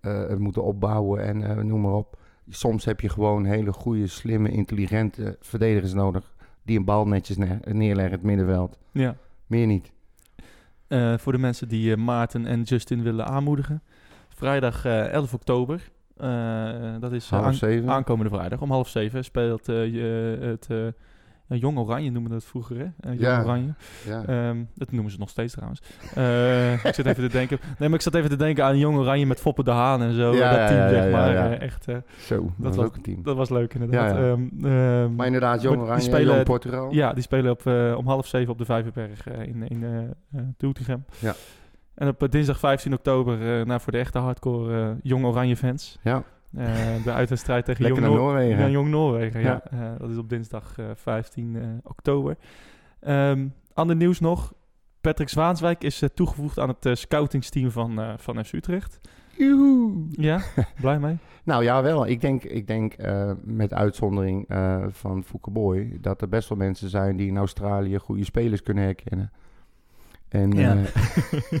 [0.00, 2.18] het moeten opbouwen en noem maar op.
[2.48, 6.34] Soms heb je gewoon hele goede, slimme, intelligente verdedigers nodig.
[6.62, 8.78] Die een bal netjes neer- neerleggen in het middenveld.
[8.92, 9.16] Ja.
[9.46, 9.92] Meer niet.
[11.16, 13.82] Voor de mensen die Maarten en Justin willen aanmoedigen.
[14.28, 15.90] Vrijdag eh, 11 oktober.
[16.16, 17.90] Eh, dat is eh, Half aan- zeven.
[17.90, 20.94] aankomende vrijdag om half zeven speelt eh, je, het
[21.48, 22.82] ja, Jong Oranje noemen we dat vroeger, hè?
[22.84, 23.42] Eh, Jong Ja.
[23.42, 23.74] Oranje.
[24.06, 24.24] Ja.
[24.26, 25.82] Ehm, dat noemen ze nog steeds trouwens.
[26.14, 27.58] Eh, ik zit even te denken.
[27.78, 30.12] Nee, maar ik zat even te denken aan Jong Oranje met Foppe de Haan en
[30.12, 30.34] zo.
[30.34, 31.32] Ja, dat team, zeg maar.
[31.32, 31.54] ja.
[31.58, 31.84] Echt,
[32.18, 33.22] Zo, dat, was- was team.
[33.22, 34.16] dat was leuk inderdaad.
[34.16, 36.92] Ehm, Maar inderdaad, Jong die Oranje, spelen- Jong Portugal.
[36.92, 37.66] ja, die spelen op,
[37.98, 39.84] om half zeven op de Vijverberg in, in
[40.56, 41.04] Doetinchem.
[41.18, 41.34] Ja.
[41.96, 45.98] En op eh, dinsdag 15 oktober, nou, voor de echte hardcore eh, Jong Oranje fans.
[46.02, 46.22] Ja,
[47.04, 48.58] de uitwedstrijd tegen Jong Noor- Noorwegen.
[48.58, 49.62] ja, Jong Noorwegen, ja.
[49.70, 49.96] Ja.
[49.98, 52.36] Dat is op dinsdag eh, 15 eh, oktober.
[53.00, 54.54] Ehm ander nieuws nog.
[55.00, 59.00] Patrick Zwaanswijk is toegevoegd aan het scoutingsteam van, van FC Utrecht.
[59.38, 60.06] Joehoe.
[60.10, 60.40] Ja,
[60.80, 61.16] blij mee?
[61.44, 62.06] Nou ja, wel.
[62.06, 62.94] Ik denk, ik denk
[63.44, 64.46] met uitzondering
[64.88, 65.98] van Fouke Boy...
[66.00, 69.32] dat er best wel mensen zijn die in Australië goede spelers kunnen herkennen.
[70.28, 70.76] En Ja.
[70.76, 70.84] eh,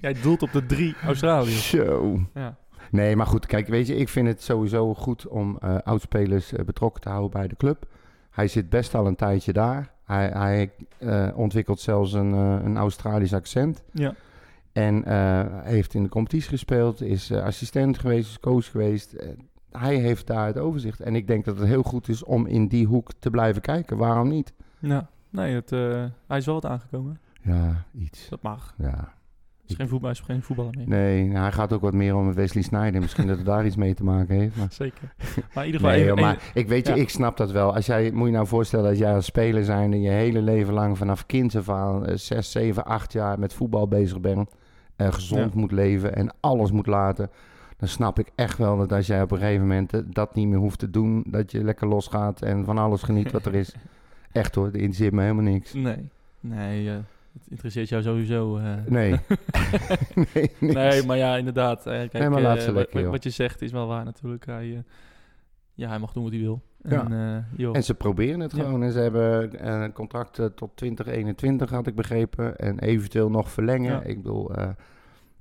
[0.00, 1.68] Jij doelt op de drie Australiërs.
[1.68, 2.20] zo...
[2.34, 2.56] Ja.
[2.90, 6.64] Nee, maar goed, kijk, weet je, ik vind het sowieso goed om eh oudspelers eh,
[6.64, 7.86] betrokken te houden bij de club.
[8.30, 9.90] Hij zit best al een tijdje daar.
[10.04, 10.70] Hij, hij
[11.34, 13.82] ontwikkelt zelfs een, een Australisch accent.
[13.92, 14.14] ja.
[14.72, 15.04] En
[15.64, 19.16] heeft in de competitie gespeeld, is assistent geweest, is coach geweest.
[19.70, 21.00] Hij heeft daar het overzicht.
[21.00, 23.96] En ik denk dat het heel goed is om in die hoek te blijven kijken.
[23.96, 24.52] Waarom niet?
[24.78, 25.08] Ja.
[25.30, 25.70] Nee, het,
[26.26, 27.20] hij is wel wat aangekomen.
[27.46, 28.28] Ja, iets.
[28.28, 28.74] Dat mag.
[28.78, 29.14] Ja.
[29.66, 30.88] Is geen voetbal, is geen voetballer meer.
[30.88, 33.00] Nee, nou, hij gaat ook wat meer om Wesley Sneijder.
[33.00, 34.56] Misschien dat het daar iets mee te maken heeft.
[34.56, 34.72] Maar...
[34.82, 35.14] Zeker.
[35.54, 36.04] Maar in ieder geval...
[36.14, 37.00] Nee, maar ik weet je, ja.
[37.00, 37.74] ik snap dat wel.
[37.74, 40.74] Als jij, moet je nou voorstellen dat jij als speler zijn en je hele leven
[40.74, 44.50] lang vanaf kind af aan, eh, zes, zeven, acht jaar met voetbal bezig bent,
[44.96, 45.60] en gezond Ja.
[45.60, 47.30] moet leven en alles moet laten,
[47.76, 50.48] dan snap ik echt wel dat als jij op een gegeven moment eh, dat niet
[50.48, 53.74] meer hoeft te doen, dat je lekker losgaat en van alles geniet wat er is.
[54.32, 55.72] Echt hoor, er interesseert me helemaal niks.
[55.72, 56.08] Nee.
[56.40, 56.96] Nee, eh,
[57.38, 58.56] het interesseert jou sowieso.
[58.56, 58.74] eh.
[58.86, 59.10] Nee.
[60.34, 61.78] nee, nee, maar ja, inderdaad.
[61.86, 63.10] eh, kijk, Nee, maar laat eh, ze wat- lekker, joh.
[63.10, 64.46] Wat je zegt is wel waar natuurlijk.
[64.46, 64.84] Hij,
[65.74, 66.62] ja, hij mag doen wat hij wil.
[66.82, 67.10] Ja.
[67.10, 67.76] En, joh.
[67.76, 68.62] En ze proberen het Ja.
[68.64, 68.82] gewoon.
[68.82, 72.56] En ze hebben een contract tot 2021, had ik begrepen.
[72.56, 73.92] En eventueel nog verlengen.
[73.92, 74.02] Ja.
[74.02, 74.50] Ik bedoel,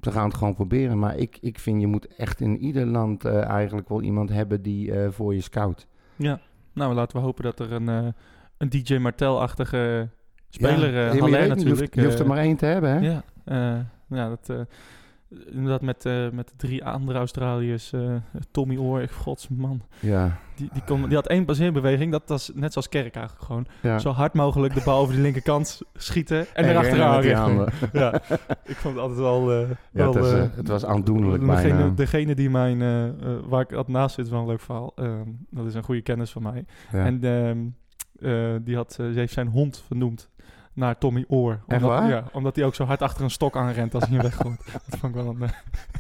[0.01, 0.99] ze gaan het gewoon proberen.
[0.99, 4.93] Maar ik, ik vind, je moet echt in ieder land eigenlijk wel iemand hebben die
[5.09, 5.87] voor je scout.
[6.15, 6.39] ja.
[6.73, 7.87] nou, laten we hopen dat er een,
[8.57, 10.09] een DJ Martel-achtige
[10.55, 11.95] speler, Ja, Haller je, hoeft, natuurlijk.
[11.95, 12.99] je hoeft er eh, maar één te hebben, hè?
[12.99, 13.79] Ja, eh,
[14.17, 14.65] ja dat,
[15.51, 17.93] inderdaad met, eh, met de drie andere Australiërs.
[17.93, 18.15] eh,
[18.51, 19.81] Tommy Oor, godsman.
[19.99, 23.65] Ja, Die, die, kon, die had één baseerbeweging, dat was net zoals Kerk eigenlijk gewoon.
[23.81, 23.99] ja.
[23.99, 27.67] Zo hard mogelijk de bal over die linkerkant schieten en, En erachteraan richten.
[28.01, 28.13] Ja,
[28.65, 29.51] ik vond het altijd wel...
[29.61, 31.61] Ja, wel het, is, het was aandoenlijk bijna.
[31.61, 32.79] Degene, degene die mijn,
[33.47, 34.91] waar ik had naast zit, is wel een leuk verhaal.
[34.95, 36.65] Ehm, dat is een goede kennis van mij.
[36.91, 37.05] Ja.
[37.05, 37.57] En ehm,
[38.19, 40.29] eh, die had, ze heeft zijn hond vernoemd
[40.75, 41.51] naar Tommy Oor.
[41.67, 42.09] Echt Omdat, waar?
[42.09, 44.57] Ja, omdat hij ook zo hard achter een stok aanrent als hij hem weggooit.
[44.89, 45.49] dat, vond ik wel een, eh,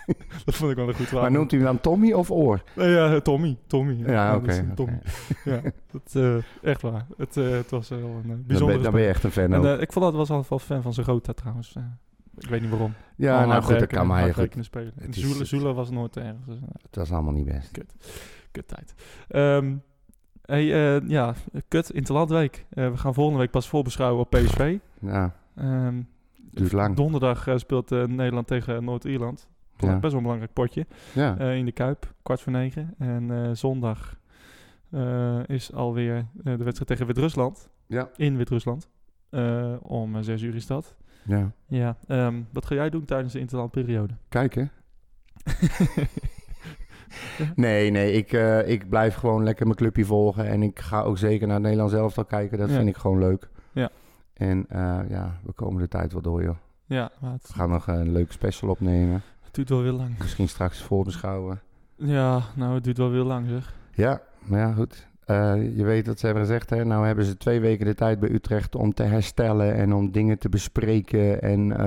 [0.45, 1.21] dat vond ik wel een goed verhaal.
[1.23, 2.63] maar noemt u hem dan Tommy of Oor?
[2.75, 3.57] Nee, ja, Tommy.
[3.67, 4.03] Tommy.
[4.05, 4.47] Ja, oké.
[4.49, 4.75] is een oké.
[4.75, 4.99] Tommy.
[5.43, 5.61] Ja,
[5.91, 7.05] dat, eh, echt waar.
[7.17, 9.65] Het, eh, het was wel een eh, Dan, bijzondere ben, je echt een fan En
[9.65, 11.75] eh, ik vond dat was altijd wel fan van zijn Rota trouwens.
[11.75, 11.83] Eh,
[12.37, 12.93] ik weet niet waarom.
[13.15, 14.93] ja, Al nou goed, dat werken kan maar werken spelen.
[15.09, 16.45] Zula, Zula was nooit ergens.
[16.45, 17.71] Dus, eh, Het was allemaal niet best.
[18.51, 18.93] kut tijd.
[19.27, 19.75] Ehm,
[20.45, 21.33] hey, eh, ja,
[21.67, 22.65] kut, Interlandweek.
[22.69, 24.77] Eh we gaan volgende week pas voorbeschouwen op PSV.
[24.99, 25.35] Ja,
[26.51, 26.95] duurt lang.
[26.95, 29.47] Donderdag eh, speelt Nederland tegen Noord-Ierland.
[29.77, 29.99] Ja.
[29.99, 30.85] Best wel een belangrijk potje.
[31.13, 31.37] Ja.
[31.39, 32.93] in de Kuip, kwart voor negen.
[32.97, 34.17] En zondag
[35.45, 37.69] is alweer de wedstrijd tegen Wit-Rusland.
[37.87, 38.09] Ja.
[38.15, 38.89] In Wit-Rusland.
[39.81, 40.95] Om zes uur is dat.
[41.25, 41.51] ja.
[41.67, 44.13] Ja, ehm, wat ga jij doen tijdens de interlandperiode?
[44.29, 44.71] Kijken.
[47.55, 50.47] Nee, nee, ik, eh, ik blijf gewoon lekker mijn clubje volgen.
[50.47, 52.57] En ik ga ook zeker naar het Nederlands elftal kijken.
[52.57, 52.75] Dat Ja.
[52.75, 53.49] vind ik gewoon leuk.
[53.71, 53.89] Ja.
[54.33, 56.55] En eh, ja, we komen de tijd wel door, joh.
[56.85, 59.21] ja, het, We gaan nog een leuke special opnemen.
[59.43, 60.17] het duurt wel weer lang.
[60.19, 61.61] Misschien straks voorbeschouwen.
[61.95, 63.73] Ja, nou, het duurt wel weer lang zeg.
[63.93, 65.07] Ja, maar ja, goed.
[65.25, 66.85] Eh, je weet wat ze hebben gezegd, hè?
[66.85, 70.37] Nou hebben ze twee weken de tijd bij Utrecht om te herstellen en om dingen
[70.39, 71.79] te bespreken en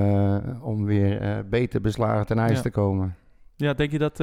[0.62, 2.62] om weer beter beslagen ten ijs Ja.
[2.62, 3.14] te komen.
[3.56, 4.20] Ja, denk je dat...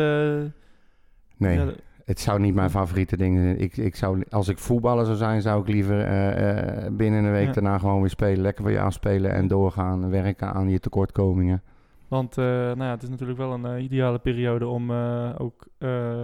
[1.37, 1.65] Nee, ja,
[2.05, 3.59] het zou niet mijn favoriete ding zijn.
[3.59, 7.31] Ik, ik zou, als ik voetballer zou zijn, zou ik liever eh, eh, binnen een
[7.31, 7.51] week Ja.
[7.53, 8.41] daarna gewoon weer spelen.
[8.41, 10.09] Lekker voor je afspelen en doorgaan.
[10.09, 11.61] Werken aan je tekortkomingen.
[12.07, 14.91] want eh, nou ja, het is natuurlijk wel een ideale periode om
[15.37, 15.67] ook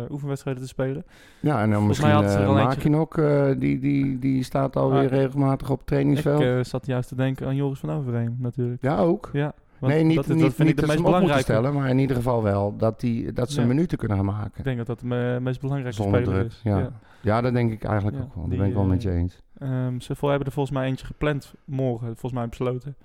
[0.09, 1.03] oefenwedstrijden te spelen.
[1.39, 5.79] Ja, en dan Volgens misschien uh, eh, die, die, die staat alweer Ah, regelmatig op
[5.79, 6.41] het Ik trainingsveld.
[6.41, 8.81] eh, zat juist te denken aan Joris van Overheem natuurlijk.
[8.81, 9.29] ja, ook.
[9.33, 11.43] Ja, want nee, niet, dat, niet, dat vind niet ik meest hem op moeten belangrijke.
[11.43, 13.67] stellen, maar in ieder geval wel dat, die, dat ze Ja.
[13.67, 14.63] minuten kunnen gaan Ik maken.
[14.63, 16.61] denk dat dat de me- meest belangrijke Zonder speler druk, is.
[16.63, 16.91] ja.
[17.21, 18.47] Ja, dat denk ik eigenlijk Ja, ook wel.
[18.47, 19.41] Daar ben ik wel met je eh, eens.
[19.57, 22.95] Ehm, ze hebben er volgens mij eentje gepland morgen, volgens mij besloten,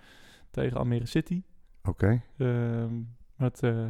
[0.51, 1.43] tegen Almere City.
[1.85, 2.23] Oké.
[2.39, 2.95] Ehm
[3.37, 3.87] het eh,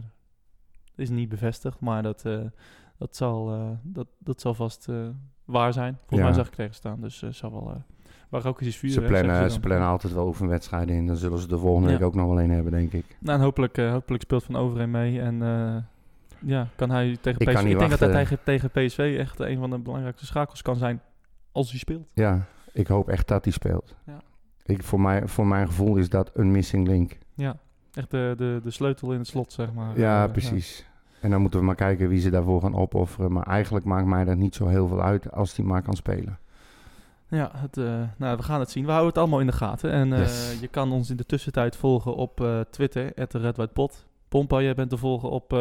[0.94, 2.40] is niet bevestigd, maar dat, eh,
[2.98, 4.88] dat, zal, dat, dat zal vast
[5.44, 5.98] waar zijn.
[6.06, 7.82] Volgens mij zag ik tegen staan, dus zal wel...
[8.28, 8.90] waar ook eens vuur.
[8.90, 11.06] Ze plannen, ze plannen altijd wel oefenwedstrijden in.
[11.06, 11.96] Dan zullen ze de volgende Ja.
[11.96, 13.16] week ook nog wel een hebben, denk ik.
[13.18, 15.76] Nou, en hopelijk, eh, hopelijk speelt Van Overheem mee en eh,
[16.50, 17.64] ja, kan hij tegen Ik PSV...
[17.64, 21.00] ik denk dat hij tegen PSV echt een van de belangrijkste schakels kan zijn
[21.52, 22.08] als hij speelt.
[22.14, 23.94] Ja, ik hoop echt dat hij speelt.
[24.06, 24.20] Ja.
[24.64, 27.18] Ik, voor, mij, voor mijn gevoel is dat een missing link.
[27.34, 27.56] Ja,
[27.94, 29.98] echt de, de, de sleutel in het slot, zeg maar.
[29.98, 30.86] Ja, Eh, precies.
[31.20, 33.32] En dan moeten we maar kijken wie ze daarvoor gaan opofferen.
[33.32, 36.38] Maar eigenlijk maakt mij dat niet zo heel veel uit als hij maar kan spelen.
[37.28, 38.82] Ja, het, eh, nou, we gaan het zien.
[38.84, 39.90] We houden het allemaal in de gaten.
[39.90, 40.58] En eh, Yes.
[40.60, 44.06] je kan ons in de tussentijd volgen op eh, Twitter, @redwhitepot.
[44.28, 45.52] Pompa, jij bent te volgen op,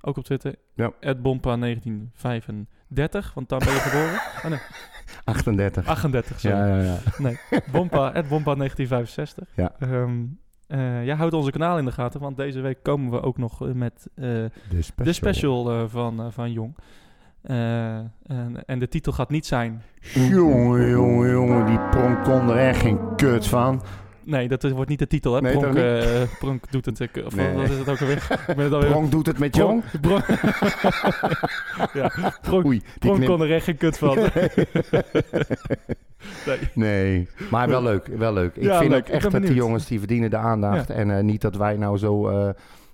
[0.00, 0.92] ook op Twitter, Ja.
[1.00, 4.20] @bompa1935, want daar ben je geboren.
[4.36, 4.58] Oh nee,
[5.24, 5.86] 38.
[5.86, 6.56] 38, sorry.
[6.56, 7.32] ja, ja, ja.
[7.72, 9.52] Bompa, @bompa1965.
[9.54, 9.72] Ja.
[9.78, 10.24] Ehm,
[10.66, 13.74] eh, jij houdt onze kanaal in de gaten, want deze week komen we ook nog
[13.74, 15.04] met De special.
[15.04, 16.76] de special van, van Jong.
[17.42, 21.66] Eh, en, en de titel gaat niet zijn Jongen, jongen, jongen.
[21.66, 23.82] Die pronk kon er echt geen kut van.
[24.24, 25.40] Nee, dat wordt niet de titel, hè?
[25.40, 25.78] Nee, Pronk,
[26.38, 27.00] Pronk doet het.
[27.26, 27.54] Of Nee.
[27.54, 28.16] wat is het ook alweer?
[28.48, 28.90] Ik ben het alweer.
[28.90, 29.82] Pronk doet het met Jong.
[30.00, 30.24] Pronk,
[32.00, 32.12] ja,
[32.42, 34.18] Pronk, Oei, Pronk knip- kon er echt geen kut van.
[36.46, 36.58] nee.
[36.74, 38.56] Nee, maar wel leuk, wel leuk.
[38.56, 39.00] Ik Ja, vind leuk.
[39.00, 40.90] ook Ik echt dat die jongens die verdienen de aandacht.
[40.90, 42.28] En eh, niet dat wij nou zo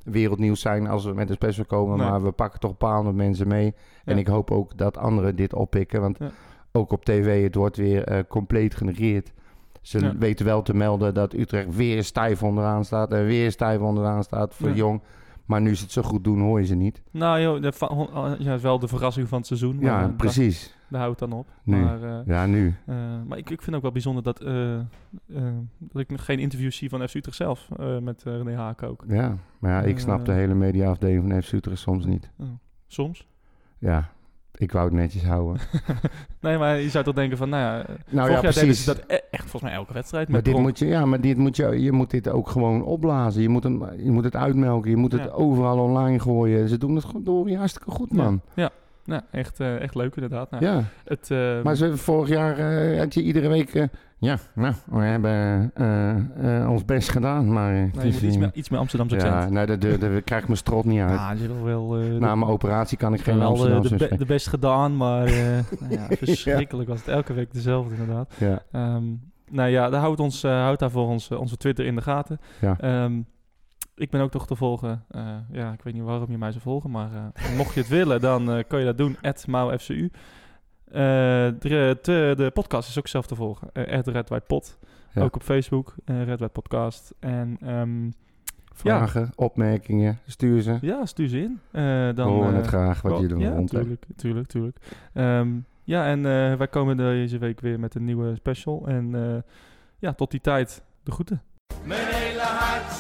[0.05, 1.99] wereldnieuws zijn als we met een special komen.
[1.99, 2.09] Nee.
[2.09, 3.74] Maar we pakken toch honderd mensen mee.
[4.05, 4.20] En Ja.
[4.20, 6.01] ik hoop ook dat anderen dit oppikken.
[6.01, 6.30] Want Ja.
[6.72, 9.32] ook op tv, het wordt weer eh, compleet genegeerd.
[9.82, 10.16] Ze Ja.
[10.18, 13.12] weten wel te melden dat Utrecht weer stijf onderaan staat.
[13.12, 14.70] En weer stijf onderaan staat voor.
[14.70, 15.01] Jong.
[15.44, 17.03] Maar nu ze het zo goed doen, hoor je ze niet.
[17.11, 19.74] Nou joh, de, hon- uh, ja, wel de verrassing van het seizoen.
[19.76, 20.76] maar, Ja, eh, precies.
[20.89, 21.47] Daar, houdt dan op.
[21.62, 21.76] Nu.
[21.76, 22.74] Maar, eh, Ja, nu.
[22.86, 24.78] eh, maar ik, ik vind ook wel bijzonder dat, eh,
[25.78, 27.68] dat ik nog geen interviews zie van FC Utrecht zelf.
[28.03, 29.05] met René Haak ook.
[29.09, 32.30] Ja, maar ja, ik snap de hele mediaafdeling van FC Utrecht soms niet.
[32.86, 33.26] Soms.
[33.78, 34.11] Ja,
[34.55, 35.62] ik wou het netjes houden.
[36.41, 37.84] Nee, maar je zou toch denken van, nou ja...
[38.11, 38.84] Nou ja, precies.
[38.84, 40.28] dat e- echt volgens mij elke wedstrijd.
[40.28, 43.43] Maar dit moet je, ja, maar dit moet je, je moet dit ook gewoon opblazen.
[43.43, 44.91] Je moet, hem, je moet het uitmelken.
[44.91, 46.68] Je moet het overal online gooien.
[46.68, 48.41] Ze doen het gewoon door hartstikke goed, man.
[48.55, 48.70] Ja,
[49.09, 50.51] Nou, echt, eh, echt leuk inderdaad.
[50.51, 53.75] Nou, Ja, het, eh, maar ze, vorig jaar eh, had je iedere week...
[53.75, 53.85] eh,
[54.19, 55.73] ja, nou, we hebben
[56.69, 57.73] ons best gedaan, maar...
[57.73, 59.53] nee, is, iets meer, iets meer Amsterdamse Ja, accent.
[59.53, 61.11] nee, daar daar- daar krijg ik mijn strot niet uit.
[61.19, 61.89] Ja, hebt wel...
[61.89, 64.97] de- Na mijn operatie kan ik geen wel de, Amsterdamse de, be- de best gedaan,
[64.97, 65.25] maar
[65.81, 68.35] nou ja, verschrikkelijk was het elke week dezelfde inderdaad.
[68.39, 69.05] Ja, Ehm,
[69.51, 72.39] nou ja, daar houdt, ons, houdt daarvoor ons, onze Twitter in de gaten.
[72.61, 72.77] ja.
[72.81, 73.13] Ehm,
[73.99, 75.05] ik ben ook toch te volgen.
[75.11, 77.88] eh, ja, ik weet niet waarom je mij zou volgen, maar eh, mocht je het
[77.88, 79.16] willen, dan eh, kan je dat doen.
[79.46, 80.11] @mauFCU.
[80.84, 80.94] Eh,
[81.59, 83.68] de, de, de podcast is ook zelf te volgen.
[83.72, 84.78] Uh, Red White Pot.
[85.12, 85.22] Ja.
[85.22, 85.94] Ook op Facebook.
[86.05, 87.14] eh Red White Podcast.
[87.20, 88.11] En ehm,
[88.72, 90.78] Vragen, opmerkingen, stuur ze.
[90.80, 91.61] ja, stuur ze in.
[91.70, 93.70] Eh, We dan, horen het graag wat doet Ja, rond.
[93.70, 94.78] tuurlijk, tuurlijk, tuurlijk.
[95.14, 95.49] Ehm,
[95.84, 98.86] ja, en eh, wij komen deze week weer met een nieuwe special.
[98.86, 99.42] En eh,
[99.99, 101.42] ja, tot die tijd, de groeten.
[101.84, 102.92] Mijn hele hart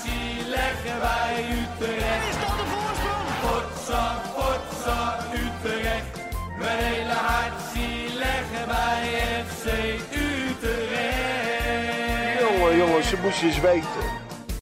[1.56, 2.24] Utrecht.
[2.30, 3.28] Is dat de voorsprong?
[3.44, 6.06] Potsa, potsa, Utrecht.
[6.58, 9.02] Mijn hele hart zie leggen wij
[9.46, 9.66] FC
[10.12, 11.28] Utrecht.
[12.40, 14.27] Jongen, jongens, ze moesten eens weten.